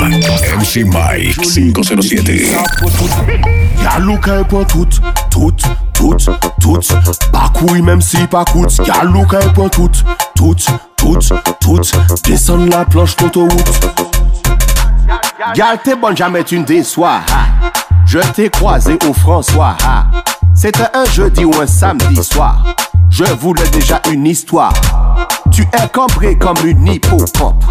MC 0.59 0.83
Mike 0.86 1.45
507. 1.45 2.27
Y'a 3.81 3.99
look 3.99 4.27
un 4.27 4.43
point 4.43 4.65
tout, 4.65 4.86
tout, 5.31 5.53
tout, 5.93 6.17
tout. 6.59 6.79
Pas 7.31 7.49
couille 7.53 7.81
même 7.81 8.01
si 8.01 8.17
pas 8.27 8.43
coûte. 8.43 8.81
Y'a 8.86 9.03
look 9.05 9.33
un 9.33 9.47
point 9.53 9.69
tout, 9.69 9.89
tout, 10.36 10.55
tout, 10.97 11.17
tout. 11.61 11.81
Descendre 12.25 12.69
la 12.69 12.83
planche 12.83 13.15
d'autoroute. 13.15 13.88
Gal 15.55 15.79
t'es 15.81 15.95
bonne, 15.95 16.17
jamais 16.17 16.43
tu 16.43 16.59
ne 16.59 16.65
déçois. 16.65 17.21
ha. 17.29 17.69
Je 18.05 18.19
t'ai 18.19 18.49
croisé 18.49 18.97
au 19.07 19.13
François. 19.13 19.77
ha. 19.86 20.07
C'était 20.56 20.88
un 20.93 21.03
jeudi 21.06 21.43
ou 21.43 21.51
un 21.62 21.68
samedi 21.68 22.24
soir. 22.24 22.64
Je 23.10 23.26
voulais 23.26 23.68
déjà 23.72 24.01
une 24.10 24.26
histoire. 24.26 24.74
Tu 25.51 25.64
es 25.64 25.88
cambré 25.89 26.38
comme 26.38 26.58
une 26.66 26.88
hippocampe. 26.88 27.64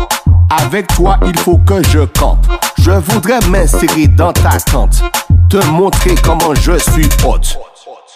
Avec 0.50 0.88
toi, 0.88 1.18
il 1.26 1.36
faut 1.38 1.56
que 1.58 1.82
je 1.88 2.00
campe. 2.00 2.46
Je 2.78 2.90
voudrais 2.90 3.40
m'insérer 3.48 4.06
dans 4.06 4.34
ta 4.34 4.60
tente. 4.60 5.02
Te 5.48 5.64
montrer 5.66 6.14
comment 6.22 6.54
je 6.54 6.78
suis 6.78 7.08
hôte. 7.26 7.58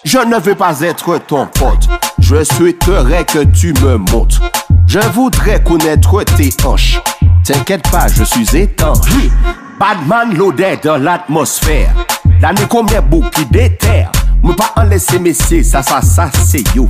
Je 0.03 0.19
ne 0.19 0.39
veux 0.39 0.55
pas 0.55 0.79
être 0.81 1.17
ton 1.25 1.47
pote. 1.47 1.89
Je 2.19 2.43
souhaiterais 2.43 3.25
que 3.25 3.43
tu 3.45 3.73
me 3.81 3.97
montres. 3.97 4.41
Je 4.85 4.99
voudrais 5.13 5.63
connaître 5.63 6.23
tes 6.23 6.51
hanches. 6.63 7.01
T'inquiète 7.51 7.89
pas, 7.89 8.05
je 8.07 8.23
suis 8.23 8.55
étanche. 8.55 9.07
Badman 9.79 10.37
loaded 10.37 10.81
dans 10.83 10.97
l'atmosphère. 10.97 11.89
L'année 12.39 12.67
combien 12.69 13.01
beau 13.01 13.23
qui 13.33 13.43
déterre. 13.47 14.11
Me 14.43 14.53
pas 14.53 14.71
en 14.75 14.83
laisser 14.83 15.17
messieurs, 15.17 15.63
ça, 15.63 15.81
ça, 15.81 15.99
ça, 15.99 16.29
c'est 16.45 16.63
yo. 16.75 16.87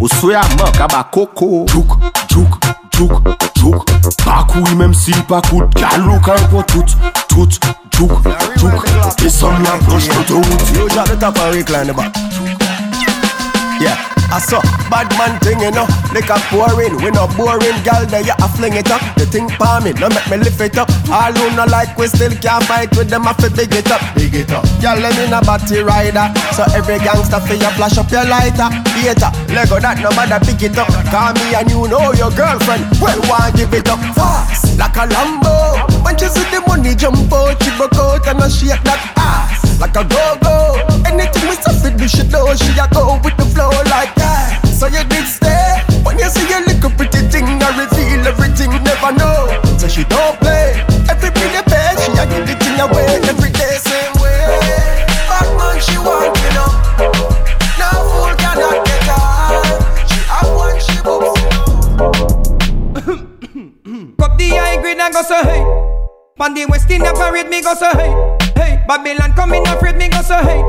Au 0.00 0.08
soya 0.08 0.40
man, 0.56 0.72
kaba 0.72 1.06
coco. 1.12 1.66
Jouk, 1.68 1.98
jouk, 2.30 2.48
jouk, 2.96 3.12
jouk. 3.58 3.84
Pas 4.24 4.46
même 4.74 4.94
si 4.94 5.12
pas 5.28 5.42
coûte. 5.42 5.74
Galou 5.74 6.18
quand 6.24 6.48
pour 6.48 6.64
tout, 6.64 6.82
tout, 7.28 7.48
jouk, 7.94 8.10
jouk. 8.56 8.72
Descends 9.18 9.50
la 9.50 9.84
planche 9.86 10.08
d'autoroute. 10.08 10.76
Yo, 10.78 10.88
j'arrête 10.94 11.18
ta 11.18 11.30
Paris, 11.30 11.62
clan. 11.62 11.82
Yeah, 13.78 13.98
I 14.30 14.38
saw 14.38 14.62
bad 14.86 15.10
man 15.18 15.38
thing, 15.42 15.58
you 15.58 15.74
know. 15.74 15.86
Like 16.14 16.30
a 16.30 16.38
pouring, 16.50 16.94
we 17.02 17.10
no 17.10 17.26
boring, 17.34 17.74
gal. 17.82 18.06
There 18.06 18.22
you 18.22 18.34
a 18.38 18.46
fling 18.46 18.78
it 18.78 18.90
up. 18.90 19.02
The 19.18 19.26
thing 19.26 19.50
pa 19.58 19.82
me, 19.82 19.90
no 19.98 20.08
make 20.08 20.26
me 20.30 20.38
lift 20.38 20.60
it 20.62 20.78
up. 20.78 20.88
All 21.10 21.34
who 21.34 21.50
no 21.58 21.66
like, 21.66 21.98
we 21.98 22.06
still 22.06 22.30
can't 22.38 22.62
fight 22.64 22.94
with 22.96 23.10
them. 23.10 23.26
I 23.26 23.34
fi 23.34 23.50
big 23.50 23.74
it 23.74 23.90
up, 23.90 24.02
big 24.14 24.34
it 24.34 24.50
up. 24.54 24.62
Gal, 24.78 24.98
let 25.02 25.18
me 25.18 25.26
no 25.26 25.42
batty 25.42 25.82
rider. 25.82 26.30
So 26.54 26.62
every 26.70 27.02
gangster 27.02 27.42
fi 27.42 27.58
you 27.58 27.70
flash 27.74 27.98
up 27.98 28.10
your 28.10 28.24
lighter. 28.24 28.70
Theater, 28.94 29.30
Lego 29.50 29.82
that 29.82 29.98
no 29.98 30.10
matter 30.14 30.38
pick 30.46 30.62
it 30.62 30.78
up. 30.78 30.86
Call 31.10 31.34
me 31.34 31.54
and 31.58 31.66
you 31.66 31.90
know 31.90 32.14
your 32.14 32.30
girlfriend. 32.30 32.86
Well, 33.02 33.18
why 33.26 33.50
give 33.58 33.74
it 33.74 33.90
up 33.90 33.98
fast 34.14 34.78
like 34.78 34.94
a 34.94 35.10
Lambo? 35.10 35.90
When 36.06 36.14
you 36.18 36.30
see 36.30 36.46
the 36.54 36.62
money 36.66 36.94
jump 36.94 37.32
out, 37.32 37.58
she 37.62 37.70
broke 37.74 37.98
out 37.98 38.26
and 38.30 38.38
I 38.38 38.48
shake 38.48 38.82
that 38.86 39.02
ass 39.18 39.69
like 39.80 39.96
a 39.96 40.04
go 40.04 40.36
go. 40.44 40.76
Anything 41.08 41.48
we 41.48 41.56
say 41.56 41.72
fit, 41.80 41.96
she 42.08 42.22
know 42.28 42.54
she 42.54 42.70
a 42.78 42.86
go 42.92 43.18
with 43.24 43.36
the 43.36 43.44
flow 43.56 43.70
like 43.88 44.14
that. 44.14 44.60
So 44.68 44.86
you 44.86 45.02
did 45.08 45.26
stay 45.26 45.80
when 46.04 46.18
you 46.18 46.28
see 46.28 46.44
a 46.52 46.60
little 46.60 46.90
pretty 46.90 47.20
thing, 47.28 47.44
I 47.44 47.70
reveal 47.76 48.26
everything, 48.26 48.72
you 48.72 48.80
never 48.80 49.12
know. 49.12 49.60
So 49.78 49.86
she 49.88 50.04
don't 50.04 50.38
play. 50.40 50.82
Every 51.08 51.30
pretty 51.30 51.62
pay, 51.68 51.94
she 52.00 52.12
a 52.12 52.24
give 52.24 52.46
the 52.48 52.54
thing 52.56 52.80
away 52.80 53.20
every 53.28 53.50
day, 53.52 53.76
same 53.78 54.12
way. 54.20 54.58
Bad 55.28 55.48
man, 55.56 55.78
she 55.80 55.96
want 55.98 56.36
you 56.40 56.50
know. 56.56 56.72
No 57.76 57.88
fool 58.08 58.32
cannot 58.40 58.84
get 58.84 59.04
her. 59.06 59.20
She 60.08 60.18
have 60.28 60.50
one, 60.56 60.78
she 60.80 60.96
Cup 64.18 64.32
the 64.38 64.48
high 64.48 64.76
grade 64.80 64.98
and 64.98 65.12
go 65.12 65.22
so 65.22 65.42
hey. 65.44 65.62
Pan 66.38 66.54
the 66.54 66.64
West 66.66 66.90
Indian 66.90 67.14
parade 67.14 67.48
me 67.48 67.60
go 67.62 67.74
so 67.74 67.90
hey. 67.92 68.39
Hey, 68.60 68.84
Babylon 68.86 69.32
coming 69.32 69.66
afraid 69.68 69.96
me 69.96 70.08
go 70.08 70.20
so 70.20 70.36
hey. 70.36 70.60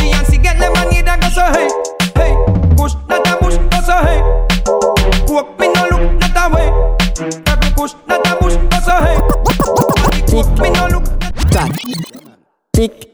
Beyonce 0.00 0.42
get 0.42 0.58
lemonade 0.58 1.06
and 1.06 1.20
go 1.20 1.28
so 1.28 1.44
hey. 1.52 1.68
Hey, 2.16 2.32
push 2.76 2.94
not 3.08 3.28
a 3.28 3.36
push 3.36 3.56
go 3.58 3.80
so 3.84 3.96
hey. 4.08 4.20
Coke 5.28 5.52
me 5.60 5.68
no 5.68 5.82
look 5.90 6.02
not 6.20 6.36
a 6.40 6.44
way. 6.54 6.68
Every 7.46 7.70
push 7.76 7.92
not 8.08 8.26
a 8.26 8.36
push 8.36 8.56
go 8.56 8.78
so 8.80 8.96
hey. 9.04 9.18
Coke 10.32 10.58
me 10.62 10.70
no 10.70 10.86
look. 10.88 11.04
Tac. 11.50 11.70
Tic. 12.72 13.10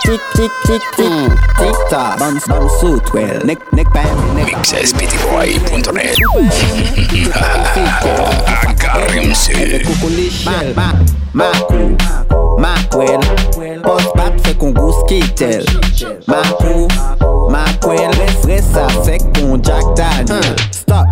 Tic, 0.00 0.20
tic, 0.34 0.52
tic, 0.64 0.82
tic. 0.96 1.12
Tic, 1.58 1.76
tac. 1.90 2.18
Bounce, 2.18 2.46
bounce, 2.48 2.72
suit, 2.80 3.12
well. 3.12 3.44
Neck, 3.44 3.60
neck, 3.74 3.86
bam, 3.92 4.36
neck. 4.36 4.54
Mixesptboy.net. 4.54 6.16
Agárrense. 8.64 9.52
Ma, 10.46 10.62
ma, 10.74 10.92
Maku, 11.34 11.94
Makwel, 12.58 13.20
pos 13.82 14.02
pat 14.16 14.34
fe 14.42 14.54
kon 14.58 14.72
gous 14.74 14.96
kitel 15.08 15.62
Makou, 16.26 16.88
makwel, 17.52 18.10
res 18.18 18.42
res 18.50 18.66
sa 18.74 18.88
sek 19.06 19.22
kon 19.36 19.62
Jack 19.62 19.84
Daniel. 19.94 20.42
Hmm. 20.42 20.72
Stop. 20.74 21.06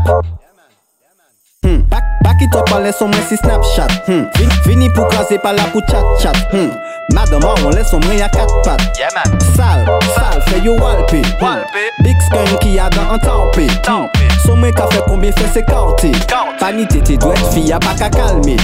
Hmm. 1.62 1.84
Pak, 1.90 2.02
pak 2.24 2.42
ito 2.42 2.62
pa 2.66 2.80
leson 2.82 3.12
mwen 3.14 3.22
si 3.28 3.38
Snapchat. 3.38 3.94
Hmm. 4.08 4.26
Vin, 4.34 4.50
Vini 4.66 4.90
pou 4.90 5.06
kaze 5.12 5.38
pala 5.42 5.68
pou 5.70 5.82
chat 5.86 6.02
chat. 6.22 6.36
Hmm. 6.50 6.74
Madama 7.14 7.54
ou 7.62 7.70
leson 7.74 8.02
mwen 8.02 8.18
ya 8.18 8.28
kat 8.34 8.50
pat. 8.66 8.82
Yeah, 8.98 9.14
Sal, 9.54 9.86
sal, 10.14 10.42
fe 10.50 10.58
yo 10.66 10.74
walpi. 10.82 11.22
Hmm. 11.38 11.62
Big 12.02 12.18
spen 12.26 12.58
ki 12.58 12.74
ya 12.74 12.90
dan 12.90 13.14
an 13.14 13.22
tanpi 13.22 13.70
hmm. 13.86 14.10
Son 14.42 14.58
mwen 14.58 14.74
ka 14.74 14.90
fe 14.90 15.04
konbyen 15.06 15.32
fe 15.38 15.46
se 15.54 15.62
kauti 15.70 16.10
Panite 16.58 17.00
te 17.06 17.16
dwet 17.16 17.40
fi 17.54 17.68
ya 17.70 17.78
baka 17.78 18.10
kalmi. 18.10 18.58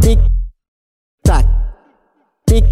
Tik, 0.00 0.22
tak 1.26 1.53
Tic, 2.54 2.70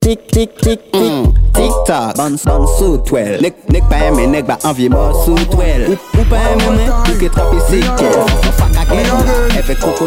tic, 0.00 0.20
tic, 0.28 0.30
tic, 0.30 0.50
tic, 0.62 0.80
tic, 0.92 1.12
tic, 1.54 1.72
tac. 1.86 2.14
Bounce, 2.14 2.44
bounce, 2.44 2.78
sous 2.78 2.98
twel. 2.98 3.40
Nek, 3.42 3.54
nek 3.68 3.82
pa 3.90 3.96
eme, 4.06 4.26
nek 4.30 4.46
ba 4.46 4.56
envie 4.62 4.88
mort 4.88 5.24
sous 5.24 5.48
twel. 5.50 5.88
Ou, 5.90 5.98
ou 6.20 6.24
pa 6.30 6.36
eme 6.52 6.68
mwen, 6.70 6.90
ou 6.94 7.16
ke 7.18 7.26
trape 7.34 7.58
se 7.66 7.80
kel. 7.98 8.22
Fuck 8.60 8.78
again, 8.84 9.10
effe 9.58 9.74
coco 9.82 10.06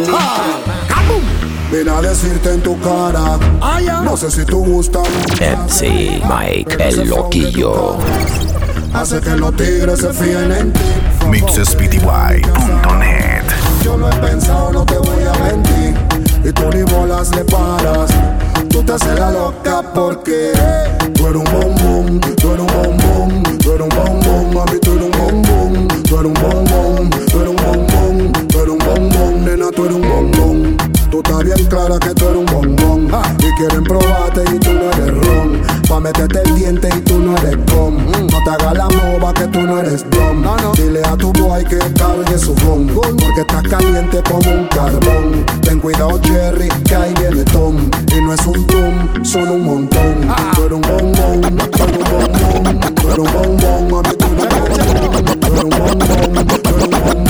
Ven 1.73 1.89
a 1.91 1.99
decirte 2.01 2.53
en 2.53 2.61
tu 2.63 2.77
cara. 2.79 3.37
No 4.05 4.15
sé 4.15 4.31
si 4.31 4.45
tú 4.45 4.63
gustas. 4.63 5.09
MC 5.41 6.21
Mike 6.23 6.77
el 6.79 7.09
loquillo. 7.09 7.97
Hace 8.93 9.19
que 9.19 9.35
los 9.35 9.53
tigres 9.57 9.99
se 9.99 10.13
fíen 10.13 10.53
en 10.53 10.71
ti. 10.71 10.79
Mixespty.net. 11.27 13.43
Yo 13.83 13.97
lo 13.97 14.09
he 14.09 14.15
pensado, 14.15 14.71
no 14.71 14.85
te 14.85 14.97
voy 14.99 15.23
a 15.27 15.33
mentir. 15.43 15.95
Y 16.45 16.53
tú 16.53 16.69
ni 16.73 16.83
bolas 16.83 17.35
le 17.35 17.43
paras. 17.43 18.09
Tú 18.67 18.83
te 18.83 18.93
haces 18.93 19.19
loca 19.19 19.81
porque 19.93 20.51
tú 21.13 21.27
eres 21.27 21.37
un 21.37 21.45
bombón, 21.45 22.19
tú 22.19 22.51
eres 22.51 22.59
un 22.59 22.67
bombón, 22.67 23.43
tú 23.59 23.71
eres 23.71 23.81
un 23.81 23.89
bombón, 23.89 24.53
mami, 24.53 24.79
tú 24.79 24.91
eres 24.93 25.05
un 25.05 25.11
bombón, 25.11 25.87
tú 26.03 26.19
eres 26.19 26.25
un 26.25 26.33
bombón, 26.33 27.09
tú 27.09 27.39
eres 27.39 27.49
un 27.49 27.55
bombón, 27.55 28.31
tú 28.49 28.59
eres 28.59 28.69
un 28.69 28.79
bombón, 28.79 29.45
nena, 29.45 29.71
tú 29.71 29.85
eres 29.85 29.95
un 29.95 30.01
bombón. 30.01 30.77
Tú 31.11 31.17
estás 31.17 31.43
bien 31.43 31.65
clara 31.69 31.97
que 31.97 32.13
tú 32.13 32.25
eres 32.27 32.37
un 32.37 32.45
bombón 32.45 33.09
Y 33.39 33.51
quieren 33.57 33.83
probarte 33.83 34.43
y 34.43 34.59
tú 34.59 34.78
Pa' 35.99 36.03
meterte 36.03 36.41
el 36.45 36.55
diente 36.55 36.87
y 36.95 37.01
tú 37.01 37.19
no 37.19 37.35
eres 37.39 37.57
gom 37.73 37.97
No 37.97 38.43
te 38.45 38.49
hagas 38.51 38.73
la 38.73 38.87
mova 38.87 39.33
que 39.33 39.45
tú 39.47 39.59
no 39.59 39.79
eres 39.79 40.09
dom 40.09 40.41
Dile 40.75 41.01
a 41.03 41.17
tu 41.17 41.33
boy 41.33 41.61
que 41.65 41.77
cargue 41.77 42.37
su 42.37 42.55
ron 42.55 42.87
Porque 42.87 43.41
estás 43.41 43.63
caliente 43.63 44.23
como 44.23 44.49
un 44.49 44.65
carbón 44.67 45.45
Ten 45.61 45.77
cuidado 45.81 46.17
Jerry 46.23 46.69
que 46.85 46.95
ahí 46.95 47.13
viene 47.19 47.43
Tom 47.43 47.75
Y 48.15 48.21
no 48.21 48.33
es 48.33 48.47
un 48.47 48.65
tom, 48.67 49.25
son 49.25 49.49
un 49.49 49.65
montón 49.65 50.33
Tú 50.55 50.63
eres 50.63 50.71
un 50.71 50.81
bombón, 50.83 51.41
tú 51.69 51.83
eres 51.83 51.97
un 51.97 52.03
bombón 52.05 52.79
Tú 52.95 53.07
eres 53.09 53.17
un 53.17 53.33
bombón, 53.33 53.91
mami 53.91 54.15
tú 54.15 54.25
eres 54.25 54.43
un 54.45 54.49
bombón 54.55 55.39
Tú 55.41 55.47
eres 55.47 55.63
un 55.63 55.69
bombón, 55.69 56.47
tú 56.47 56.69
eres 56.69 56.83
un 56.85 56.91
bombón 56.91 57.25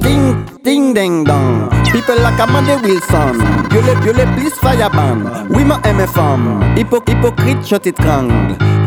Ding, 0.00 0.46
ding, 0.64 0.94
ding, 0.94 1.24
dong. 1.24 1.81
People 1.92 2.16
like 2.22 2.40
Amanda 2.40 2.78
Wilson. 2.82 3.36
Violé, 3.70 3.94
violé, 4.02 4.24
please 4.34 4.54
fireband 4.60 5.24
Oui, 5.50 5.62
ma 5.62 5.78
aime 5.84 6.06
femme. 6.06 6.62
Hypo, 6.74 7.02
Hypocrite, 7.06 7.66
shot 7.66 7.86
it 7.86 7.96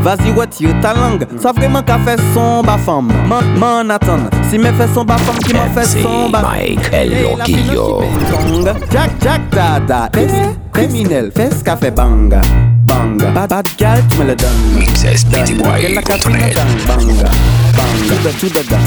Vas-y, 0.02 0.32
what 0.32 0.60
you 0.60 0.70
talang 0.82 1.20
Ça 1.40 1.52
vraiment 1.52 1.84
qu'a 1.84 2.00
son 2.34 2.64
bas 2.64 2.78
femme 2.78 3.12
M'en 3.28 3.90
attend 3.90 4.30
Si 4.50 4.58
me 4.58 4.72
son 4.94 5.06
bas 5.06 5.18
Qui 5.46 5.54
m'en 5.54 5.68
fait 5.74 5.86
son 5.86 6.30
Mike 6.30 6.80
El 6.92 7.12
Jack, 8.92 9.12
Jack, 9.22 9.42
dada. 9.52 10.10
Criminel, 10.74 11.32
fesse 11.36 11.62
qu'a 11.64 11.76
fait 11.78 11.92
bang. 11.92 12.36
Bang, 12.86 13.18
bad, 13.34 13.50
bad 13.50 13.68
gal, 13.78 14.04
tu 14.10 14.18
me 14.20 14.26
le 14.26 14.36
donnes. 14.36 14.84
Tout 18.08 18.50
tout 18.50 18.86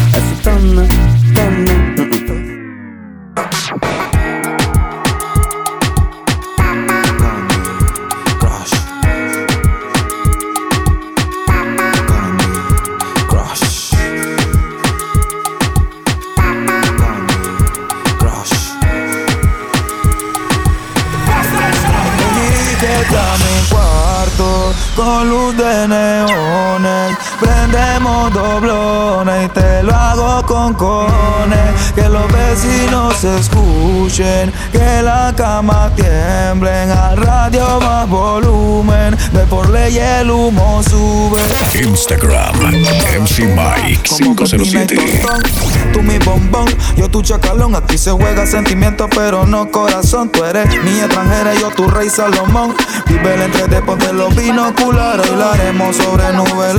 Con 24.98 25.30
luz 25.30 25.56
de 25.56 25.86
neones. 25.86 27.16
Prendemos 27.70 28.32
doblones 28.32 29.44
y 29.44 29.48
te 29.48 29.82
lo 29.82 29.94
hago 29.94 30.42
con 30.46 30.72
cones. 30.72 31.92
Que 31.94 32.08
los 32.08 32.26
vecinos 32.32 33.22
escuchen, 33.22 34.52
que 34.72 35.02
la 35.02 35.34
cama 35.36 35.90
tiemblen. 35.94 36.90
Al 36.90 37.16
radio 37.18 37.78
más 37.80 38.08
volumen, 38.08 39.16
de 39.32 39.40
por 39.50 39.68
ley 39.68 39.98
el 39.98 40.30
humo 40.30 40.82
sube. 40.82 41.40
Instagram, 41.78 42.56
MC 43.20 43.40
Mike 43.40 44.02
507. 44.16 45.22
Tú 45.92 46.02
mi 46.02 46.18
bombón, 46.18 46.68
yo 46.96 47.10
tu 47.10 47.20
chacalón. 47.20 47.74
Aquí 47.74 47.98
se 47.98 48.12
juega 48.12 48.46
sentimiento, 48.46 49.08
pero 49.14 49.44
no 49.44 49.70
corazón. 49.70 50.30
Tú 50.30 50.42
eres 50.44 50.68
mi 50.82 51.00
extranjera, 51.00 51.52
yo 51.54 51.70
tu 51.70 51.86
rey 51.86 52.08
Salomón. 52.08 52.74
Vive 53.06 53.34
el 53.34 53.42
entre 53.42 53.68
de 53.68 53.82
ponte 53.82 54.10
los 54.12 54.34
binoculares. 54.34 55.28
Hablaremos 55.28 55.96
sobre 55.96 56.32
nubes 56.32 56.74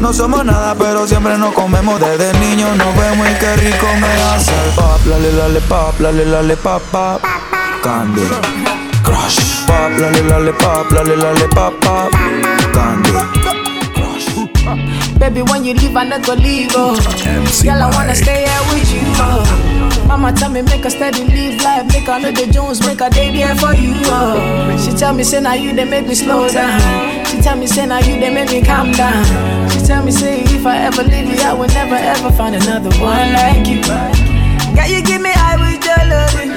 No 0.00 0.12
somos 0.12 0.44
nada, 0.44 0.74
pero 0.74 1.06
siempre 1.06 1.36
nos 1.38 1.52
comemos. 1.54 2.00
Desde 2.00 2.32
niños 2.38 2.76
nos 2.76 2.96
vemos 2.96 3.26
y 3.28 3.34
qué 3.34 3.56
rico 3.56 3.86
me 4.00 4.22
hace 4.22 4.52
el 4.64 4.70
pop. 4.74 5.00
Lale, 5.06 5.32
lale, 5.32 5.60
pop, 5.62 6.00
lale, 6.00 6.24
lale, 6.24 6.56
pop, 6.56 6.82
pop. 6.90 7.20
Candy. 7.82 8.22
Crush. 9.02 9.66
Pop, 9.66 9.90
lale, 9.98 10.22
lale, 10.22 10.52
pop, 10.52 10.90
lale, 10.92 11.16
lale, 11.16 11.48
pop, 11.48 11.74
pop. 11.80 12.10
Candy. 12.72 13.10
Baby, 15.18 15.42
when 15.42 15.64
you 15.64 15.74
leave, 15.74 15.96
I 15.96 16.04
not 16.04 16.24
go 16.24 16.34
leave. 16.34 16.70
Oh. 16.74 16.94
Girl, 17.62 17.82
I 17.82 17.90
wanna 17.94 18.14
stay 18.14 18.44
here 18.46 18.62
with 18.72 18.92
you. 18.92 19.02
Oh. 19.16 19.67
Mama 20.08 20.32
tell 20.32 20.50
me 20.50 20.62
make 20.62 20.86
a 20.86 20.90
steady 20.90 21.22
live 21.24 21.60
life, 21.62 21.86
make 21.92 22.08
a 22.08 22.18
know 22.18 22.32
the 22.32 22.50
Jones, 22.50 22.80
make 22.86 23.00
a 23.02 23.10
day 23.10 23.30
there 23.30 23.54
for 23.56 23.74
you. 23.74 23.92
Oh. 24.06 24.76
She 24.82 24.90
tell 24.96 25.12
me 25.14 25.22
say 25.22 25.38
now 25.40 25.52
you 25.52 25.74
they 25.74 25.84
make 25.84 26.06
me 26.06 26.14
slow 26.14 26.48
down. 26.48 26.80
She 27.26 27.40
tell 27.42 27.56
me 27.58 27.66
say 27.66 27.84
now 27.86 27.98
you 27.98 28.18
they 28.18 28.32
make 28.32 28.50
me 28.50 28.62
calm 28.62 28.90
down. 28.92 29.24
She 29.70 29.80
tell 29.80 30.02
me 30.02 30.10
say 30.10 30.40
if 30.44 30.64
I 30.64 30.78
ever 30.78 31.02
leave 31.02 31.28
you, 31.28 31.40
I 31.42 31.52
will 31.52 31.68
never 31.68 31.94
ever 31.94 32.32
find 32.32 32.54
another 32.56 32.90
one 32.98 33.32
like 33.34 33.66
you. 33.68 33.82
Girl, 34.74 34.86
you 34.88 35.02
give 35.02 35.20
me 35.20 35.30
with 35.60 35.84
your 35.84 36.02
loving. 36.08 36.52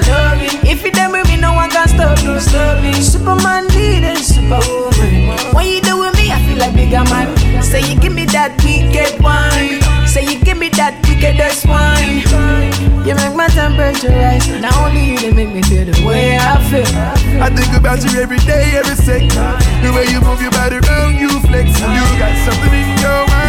If 0.64 0.82
you 0.84 0.90
done 0.92 1.12
with 1.12 1.28
me, 1.28 1.36
no 1.36 1.52
one 1.52 1.68
can 1.70 1.88
stop. 1.88 2.16
Stop 2.40 2.82
me. 2.82 2.92
Superman 2.94 3.66
needed 3.68 4.16
superwoman. 4.18 5.54
When 5.54 5.66
you 5.66 5.80
do 5.82 5.98
with 6.00 6.14
me, 6.16 6.30
I 6.32 6.40
feel 6.46 6.58
like 6.58 6.74
bigger 6.74 7.04
man. 7.04 7.62
Say 7.62 7.80
you 7.92 8.00
give 8.00 8.14
me 8.14 8.24
that 8.26 8.56
wicked 8.64 9.20
wine. 9.22 9.82
Say 10.06 10.24
you 10.24 10.41
me 10.62 10.68
that 10.78 10.94
wickedest 11.10 11.66
wine. 11.66 12.22
You 13.02 13.18
make 13.18 13.34
my 13.34 13.48
temperature 13.50 14.14
rise. 14.14 14.46
Not 14.62 14.76
only 14.78 15.10
you, 15.10 15.18
they 15.18 15.32
make 15.32 15.50
me 15.50 15.60
feel 15.62 15.84
the 15.84 16.06
way 16.06 16.38
I 16.38 16.54
feel. 16.70 16.86
I 17.42 17.50
think 17.50 17.74
about 17.74 17.98
you 18.06 18.20
every 18.22 18.38
day, 18.46 18.78
every 18.78 18.94
second. 18.94 19.34
The 19.82 19.90
way 19.90 20.06
you 20.06 20.20
move 20.22 20.40
your 20.40 20.54
body 20.54 20.78
around, 20.78 21.18
you 21.18 21.30
flex. 21.50 21.66
You 21.66 22.04
got 22.22 22.34
something 22.46 22.74
in 22.78 22.94
your 23.02 23.26
mind 23.26 23.41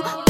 go? 0.00 0.21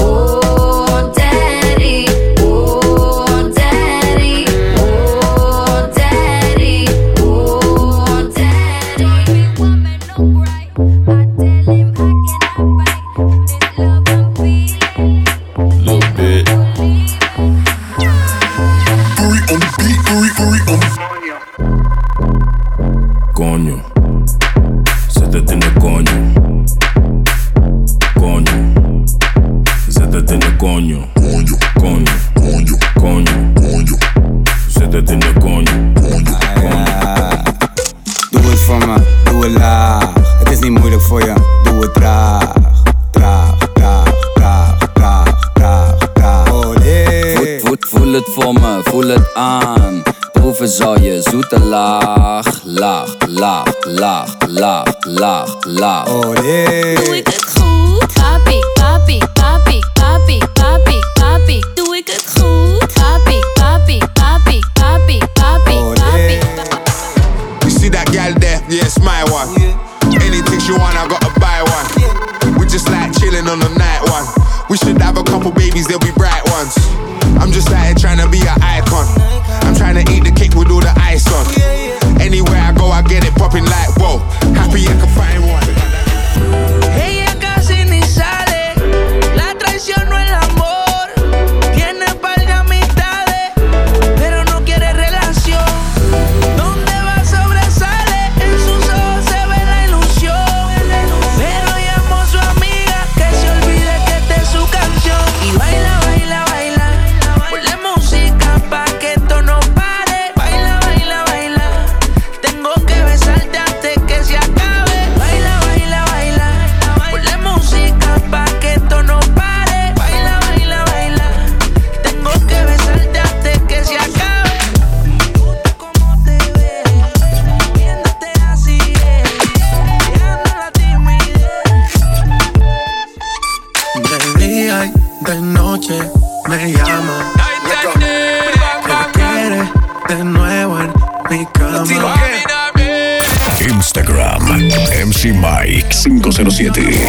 507. 146.44 147.01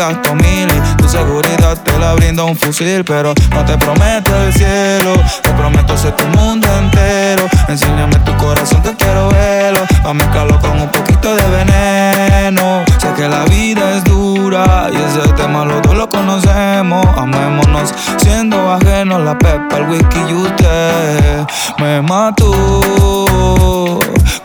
Gasto 0.00 0.34
mil. 0.34 0.68
Y 0.68 0.96
tu 0.96 1.08
seguridad 1.08 1.76
te 1.84 1.98
la 1.98 2.14
brinda 2.14 2.44
un 2.44 2.56
fusil. 2.56 3.04
Pero 3.04 3.34
no 3.50 3.64
te 3.64 3.76
prometo 3.76 4.30
el 4.42 4.52
cielo. 4.52 5.12
Te 5.42 5.50
prometo 5.50 5.96
ser 5.96 6.16
tu 6.16 6.26
mundo 6.38 6.66
entero. 6.78 7.44
Enséñame 7.68 8.16
tu 8.20 8.34
corazón, 8.36 8.82
que 8.82 8.94
quiero 8.96 9.28
verlo. 9.28 9.80
Pa' 10.02 10.14
mezclarlo 10.14 10.58
con 10.60 10.80
un 10.80 10.88
poquito 10.88 11.36
de 11.36 11.46
veneno. 11.58 12.82
Sé 12.98 13.08
que 13.16 13.28
la 13.28 13.44
vida 13.44 13.96
es 13.96 14.04
dura 14.04 14.88
y 14.92 14.96
ese 14.96 15.32
tema 15.34 15.64
los 15.64 15.82
dos 15.82 15.94
lo 15.94 16.08
conocemos. 16.08 17.06
Amémonos 17.16 17.92
siendo 18.18 18.56
ajenos 18.72 19.20
la 19.22 19.36
pepa, 19.38 19.76
el 19.76 19.84
whisky 19.90 20.20
y 20.30 20.32
usted 20.32 21.46
me 21.78 22.00
mató. 22.00 22.52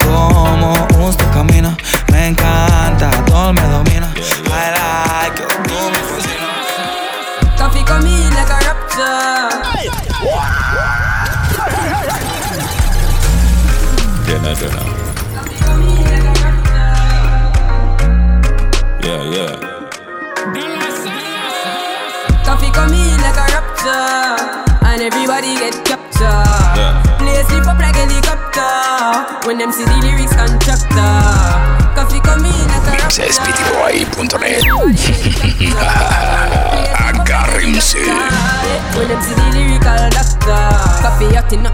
Como 0.03 0.64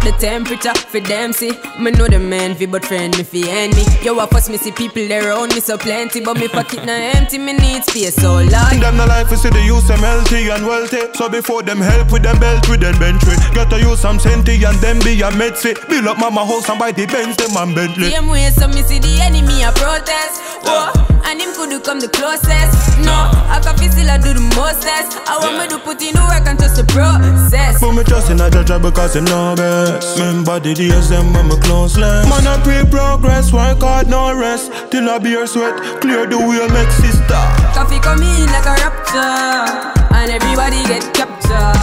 up 0.02 0.06
the 0.06 0.12
temperature 0.20 0.74
For 0.90 1.00
them 1.00 1.34
see 1.34 1.52
Me 1.80 1.92
know 1.92 2.08
the 2.08 2.20
man 2.20 2.56
fi 2.56 2.66
but 2.66 2.86
friend 2.86 3.16
me 3.18 3.24
fi 3.24 3.50
enemy 3.50 3.84
Yo 4.04 4.18
I 4.20 4.26
fuss 4.28 4.50
me 4.50 4.58
see 4.58 4.72
people 4.72 5.08
there 5.08 5.30
around 5.30 5.54
me 5.54 5.62
so 5.62 5.78
plenty 5.78 6.22
But 6.22 6.38
me 6.38 6.48
pocket 6.48 6.86
na 6.86 6.94
empty 6.94 7.38
me 7.38 7.54
need 7.54 7.84
space 7.84 8.16
so 8.16 8.36
large 8.36 8.80
Them 8.80 8.98
the 8.98 9.06
life 9.06 9.32
is 9.32 9.42
see 9.42 9.50
the 9.50 9.62
use 9.62 9.88
them 9.88 10.00
healthy 10.00 10.50
and 10.50 10.66
wealthy. 10.66 11.02
So 11.14 11.30
before 11.30 11.64
them 11.64 11.80
help 11.80 12.12
with 12.12 12.24
them 12.24 12.40
belt 12.40 12.68
with 12.70 12.82
them 12.82 12.98
bentley. 13.00 13.36
Got 13.54 13.70
to 13.72 13.80
use 13.80 14.00
some 14.00 14.20
senti 14.20 14.64
and 14.64 14.78
them 14.78 15.00
be 15.00 15.22
a 15.22 15.30
medsi. 15.32 15.74
Build 15.90 16.08
up 16.08 16.20
mama 16.20 16.46
house 16.46 16.70
and 16.70 16.80
buy 16.80 16.92
the 16.92 17.06
Benz 17.08 17.36
them 17.38 17.58
and 17.58 17.76
Bentley. 17.76 18.12
Same 18.12 18.28
way 18.28 18.50
so 18.52 18.68
me 18.68 18.82
see 18.84 19.00
the 19.00 19.20
enemy 19.22 19.64
a 19.64 19.72
protest 19.72 20.42
Whoa, 20.64 21.11
and 21.26 21.42
him 21.42 21.54
could 21.54 21.72
come 21.84 22.00
the 22.00 22.10
closest 22.10 23.00
No, 23.02 23.14
I 23.48 23.60
can 23.64 23.78
feel 23.78 23.92
still 23.92 24.10
I 24.10 24.18
do 24.18 24.34
the 24.34 24.44
mostest 24.58 25.18
I 25.28 25.38
want 25.40 25.58
me 25.58 25.66
to 25.70 25.78
put 25.80 26.02
in 26.02 26.14
the 26.14 26.24
work 26.26 26.46
and 26.48 26.58
trust 26.58 26.78
the 26.78 26.86
process 26.86 27.80
Put 27.80 27.96
me 27.96 28.04
trust 28.04 28.30
in 28.30 28.40
a 28.42 28.50
judge 28.50 28.72
because 28.82 29.16
him 29.16 29.26
know 29.26 29.56
best. 29.56 30.18
Remember 30.20 30.60
the 30.60 30.74
days 30.74 31.10
them 31.10 31.34
when 31.34 31.48
me 31.50 31.58
closeless. 31.62 32.30
Man 32.30 32.46
I 32.46 32.62
pre 32.64 32.84
progress, 32.90 33.52
work 33.52 33.82
hard 33.82 34.08
no 34.08 34.34
rest. 34.38 34.72
Till 34.92 35.10
I 35.10 35.18
beer 35.18 35.48
sweat, 35.48 35.76
clear 36.02 36.26
the 36.28 36.38
way 36.38 36.62
make 36.70 36.92
sister. 36.92 37.42
Coffee 37.74 38.00
come 38.00 38.22
in 38.22 38.46
like 38.52 38.66
a 38.68 38.76
rapture 38.84 39.92
And 40.14 40.30
everybody 40.32 40.84
get 40.86 41.08
captured 41.14 41.80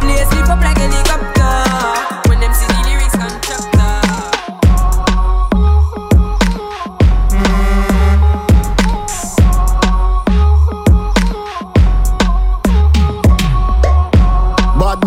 Play 0.00 0.22
sleep 0.30 0.48
up 0.48 0.60
like 0.60 0.76
helicopter 0.78 1.13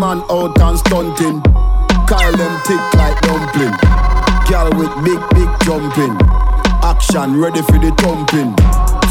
man 0.08 0.24
out 0.30 0.58
and 0.60 0.78
stunting. 0.78 1.42
Kyle 2.08 2.32
them 2.32 2.54
tick 2.64 2.80
like 2.96 3.20
dumpling. 3.20 3.76
Girl 4.48 4.70
with 4.80 4.92
big, 5.04 5.20
big 5.36 5.50
jumping. 5.64 6.16
Action 6.80 7.38
ready 7.38 7.60
for 7.68 7.76
the 7.76 7.92
thumping. 8.00 8.56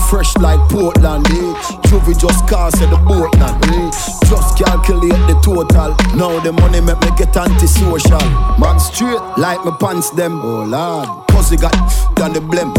Fresh 0.09 0.35
like 0.37 0.59
Portland, 0.71 1.27
eh? 1.27 1.53
Juvie 1.85 2.17
just 2.17 2.47
cast 2.47 2.81
at 2.81 2.89
the 2.89 2.97
boatland, 3.05 3.61
eh? 3.77 3.91
Just 4.25 4.57
calculate 4.57 5.21
the 5.29 5.37
total. 5.43 5.93
Now 6.17 6.39
the 6.39 6.51
money 6.51 6.81
make 6.81 6.99
me 7.01 7.11
get 7.15 7.37
antisocial. 7.37 8.25
Man 8.57 8.79
straight 8.79 9.21
like 9.37 9.63
my 9.65 9.77
pants 9.79 10.09
them, 10.11 10.41
oh 10.41 10.63
lord. 10.63 11.27
Cause 11.29 11.51
he 11.51 11.57
got 11.57 11.73
done 12.15 12.33
the 12.33 12.39
blem. 12.39 12.73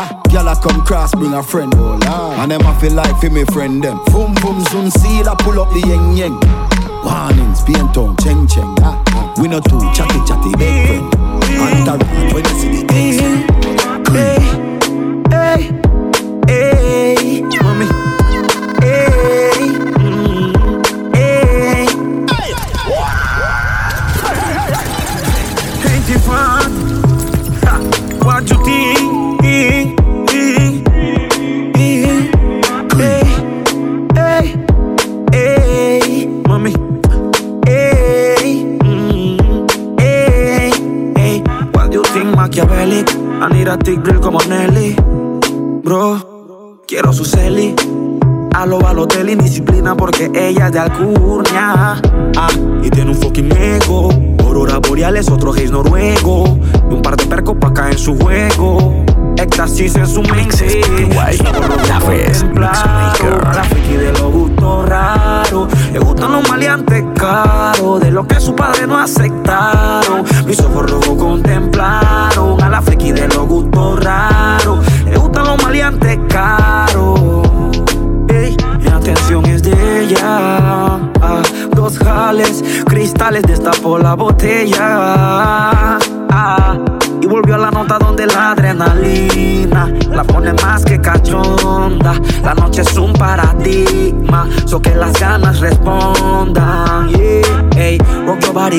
Ah, 0.00 0.22
Girl, 0.30 0.48
I 0.48 0.54
come 0.62 0.84
cross, 0.84 1.12
bring 1.12 1.34
a 1.34 1.42
friend, 1.42 1.74
oh 1.74 1.98
lord. 2.06 2.38
And 2.38 2.52
them 2.52 2.62
I 2.62 2.78
feel 2.80 2.92
like 2.92 3.18
for 3.18 3.30
me 3.30 3.44
friend 3.46 3.82
them. 3.82 3.98
Boom, 4.12 4.34
boom, 4.34 4.60
zoom, 4.70 4.90
see 4.90 5.22
I 5.22 5.34
pull 5.40 5.58
up 5.58 5.70
the 5.70 5.80
yeng 5.80 6.14
yeng. 6.16 6.67
Cheng 7.68 8.46
cheng. 8.48 8.74
Ah, 8.82 9.02
ah. 9.08 9.34
We 9.40 9.48
no 9.48 9.60
too 9.60 9.78
chatty 9.94 10.18
chatty 10.26 10.52
big 10.56 10.67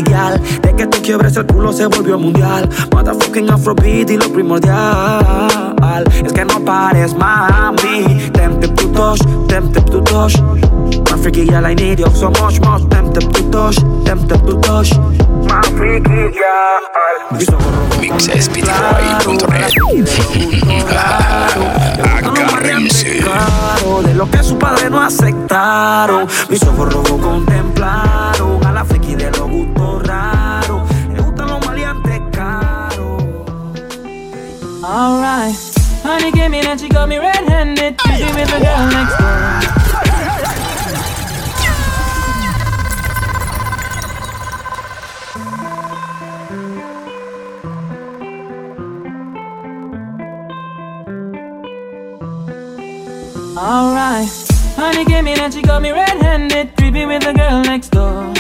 gal. 0.02 0.42
De 0.62 0.76
que 0.76 0.88
tú 0.88 1.02
quiebres 1.02 1.36
el 1.38 1.46
culo 1.46 1.74
se 1.74 1.86
volvió 1.88 2.18
mundial. 2.18 2.70
Motherfucking 2.92 3.50
afrobeat 3.50 4.10
y 4.10 4.18
lo 4.18 4.30
primordial 4.32 6.04
es 6.24 6.34
que 6.34 6.46
no 6.46 6.60
pares, 6.64 7.14
mami. 7.16 8.30
Tempted 8.34 8.74
to 8.76 8.88
touch, 8.92 9.20
tempted 9.48 9.86
to 9.86 10.02
touch. 10.02 10.36
My 11.10 11.18
freaky 11.18 11.46
girl, 11.46 11.66
I 11.66 11.74
need 11.76 12.00
you 12.00 12.08
so 12.14 12.30
much 12.32 12.60
more. 12.62 12.80
Tempted 12.90 13.32
to 13.34 13.52
touch, 13.52 13.78
tempted 14.06 14.46
to 14.46 14.60
touch. 14.62 14.92
My 15.48 15.62
freaky 15.78 16.32
girl. 16.32 16.80
Claro, 23.24 24.02
de 24.04 24.14
lo 24.14 24.30
que 24.30 24.44
su 24.44 24.58
padre 24.58 24.90
no 24.90 25.02
aceptaron. 25.02 26.28
Mis 26.50 26.62
ojos 26.64 26.94
rojos 26.94 27.20
contemplaron 27.22 28.66
a 28.66 28.72
la 28.72 28.86
friki 28.86 29.16
de 29.16 29.32
los 29.32 29.50
gustos 29.50 29.79
Alright. 35.00 35.56
Honey 36.04 36.30
came 36.34 36.54
in 36.54 36.66
and 36.68 36.78
she 36.78 36.89
got 36.89 37.08
me 37.08 37.20
red-handed. 37.20 37.95
Busy 38.04 38.26
with 38.36 38.50
the 38.52 38.60
girl 38.60 38.86
next 38.91 39.18
door. 39.18 39.39
Alright. 53.58 54.28
Honey 54.76 55.06
came 55.06 55.28
in 55.28 55.39
and 55.39 55.54
she 55.54 55.62
got 55.62 55.82
me 55.82 55.91
red-handed. 55.91 56.76
Creepy 56.76 57.06
with 57.06 57.24
the 57.24 57.32
girl 57.32 57.62
next 57.62 57.91
door. 57.91 58.34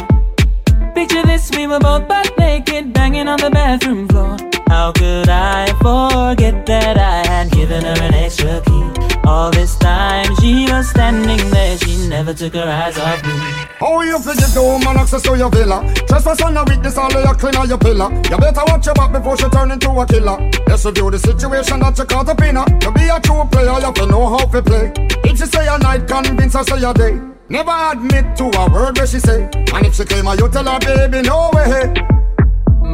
Picture 0.93 1.23
this, 1.23 1.49
we 1.51 1.67
were 1.67 1.79
both 1.79 2.05
butt 2.09 2.37
naked, 2.37 2.91
banging 2.91 3.29
on 3.29 3.39
the 3.39 3.49
bathroom 3.49 4.09
floor. 4.09 4.38
How 4.69 4.91
could 4.91 5.29
I 5.29 5.65
forget 5.81 6.65
that 6.67 6.97
I 6.97 7.27
had 7.27 7.51
given 7.51 7.83
her 7.83 7.97
an 8.01 8.13
extra 8.13 8.61
key? 8.61 8.85
All 9.25 9.49
this 9.49 9.75
time 9.77 10.35
she 10.39 10.71
was 10.71 10.89
standing 10.89 11.49
there, 11.49 11.77
she 11.79 12.07
never 12.07 12.33
took 12.35 12.53
her 12.53 12.69
eyes 12.69 12.97
off 12.97 13.23
me. 13.23 13.33
How 13.79 14.01
you 14.01 14.19
forget 14.19 14.49
the 14.53 14.61
woman 14.61 14.95
access 14.97 15.23
to 15.23 15.35
your 15.35 15.49
villa? 15.49 15.81
Trespass 16.07 16.41
on 16.41 16.53
the 16.53 16.63
weakness, 16.69 16.97
all 16.97 17.11
your 17.11 17.33
clean 17.33 17.55
on 17.55 17.67
your 17.67 17.79
pillar. 17.79 18.11
You 18.29 18.37
better 18.37 18.61
watch 18.67 18.85
your 18.85 18.95
back 18.95 19.11
before 19.11 19.37
she 19.37 19.49
turn 19.49 19.71
into 19.71 19.89
a 19.89 20.05
killer. 20.05 20.37
Let's 20.67 20.85
review 20.85 21.09
the 21.09 21.19
situation 21.19 21.79
that 21.79 21.97
you 21.97 22.05
caught 22.05 22.29
up 22.29 22.41
in. 22.41 22.55
To 22.55 22.91
be 22.91 23.09
a 23.09 23.19
true 23.19 23.45
player, 23.49 23.73
you 23.73 23.89
have 23.89 23.93
to 23.95 24.05
know 24.05 24.29
how 24.29 24.45
to 24.45 24.61
play. 24.61 24.93
If 25.25 25.39
she 25.39 25.45
say 25.45 25.65
a 25.67 25.79
night, 25.79 26.07
convince 26.07 26.53
her 26.53 26.63
say 26.63 26.83
a 26.83 26.93
day. 26.93 27.19
Never 27.49 27.73
admit 27.91 28.37
to 28.37 28.45
a 28.53 28.69
word 28.69 28.97
where 28.97 29.07
she 29.07 29.19
say. 29.19 29.49
And 29.73 29.85
if 29.85 29.95
she 29.95 30.05
claim 30.05 30.25
you 30.37 30.47
tell 30.49 30.65
her, 30.65 30.79
baby, 30.79 31.27
no 31.27 31.49
way. 31.53 31.93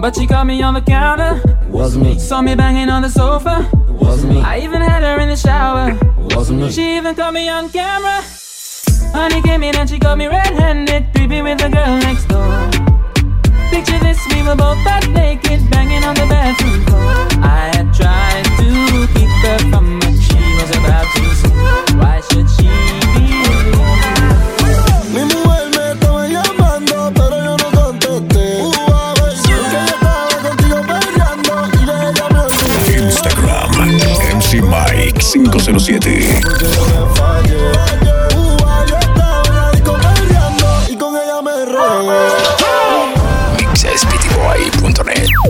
But 0.02 0.16
she 0.16 0.28
caught 0.28 0.46
me 0.46 0.62
on 0.62 0.74
the 0.74 0.82
counter. 0.82 1.41
Was 1.70 1.98
me. 1.98 2.20
Saw 2.20 2.41
me 2.41 2.54
banging 2.56 2.89
on 2.89 3.02
the 3.02 3.10
sofa. 3.10 3.70
Was 3.88 4.24
me. 4.26 4.41
I 4.41 4.60
even 4.60 4.82
had 4.82 5.04
her 5.04 5.20
in 5.20 5.30
the 5.30 5.36
shower. 5.36 5.98
Was 6.36 6.52
me. 6.52 6.70
She 6.70 6.98
even 6.98 7.16
caught 7.16 7.34
me 7.34 7.48
on 7.50 7.70
camera. 7.70 8.22
Honey 9.14 9.41
came 9.41 9.64
in 9.64 9.76
and 9.76 9.89
she 9.89 9.98
got 9.98 10.18
me 10.18 10.28
red-handed, 10.28 11.08
creepy 11.16 11.41
with 11.41 11.60
the 11.60 11.70
girl 11.70 11.98
next 12.00 12.26
door. 12.26 12.70
Picture 13.72 13.98
this, 14.00 14.20
we 14.34 14.43
were 14.43 14.56
both 14.56 14.84
butt 14.84 15.08
naked, 15.10 15.70
banging 15.72 16.04
on 16.04 16.16
the 16.16 16.28
bathroom 16.28 16.84
floor. 16.86 17.26
I 17.41 17.72
had 17.74 17.93
tried 17.93 18.46
to 18.60 19.08
keep 19.14 19.30
her 19.48 19.60
from 19.72 20.00
what 20.00 20.16
she 20.20 20.38
was 20.60 20.70
about 20.78 21.08
to 21.16 21.36
see 21.36 21.98
Why 21.98 22.22
should 22.30 22.50
she 22.50 22.95
507 35.52 36.41
Y 44.46 45.45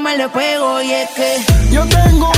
me 0.00 0.16
le 0.16 0.28
pego. 0.28 0.82
Y 0.82 0.92
es 0.92 1.10
que 1.10 1.36
Yo 1.70 1.84
tengo 1.86 2.35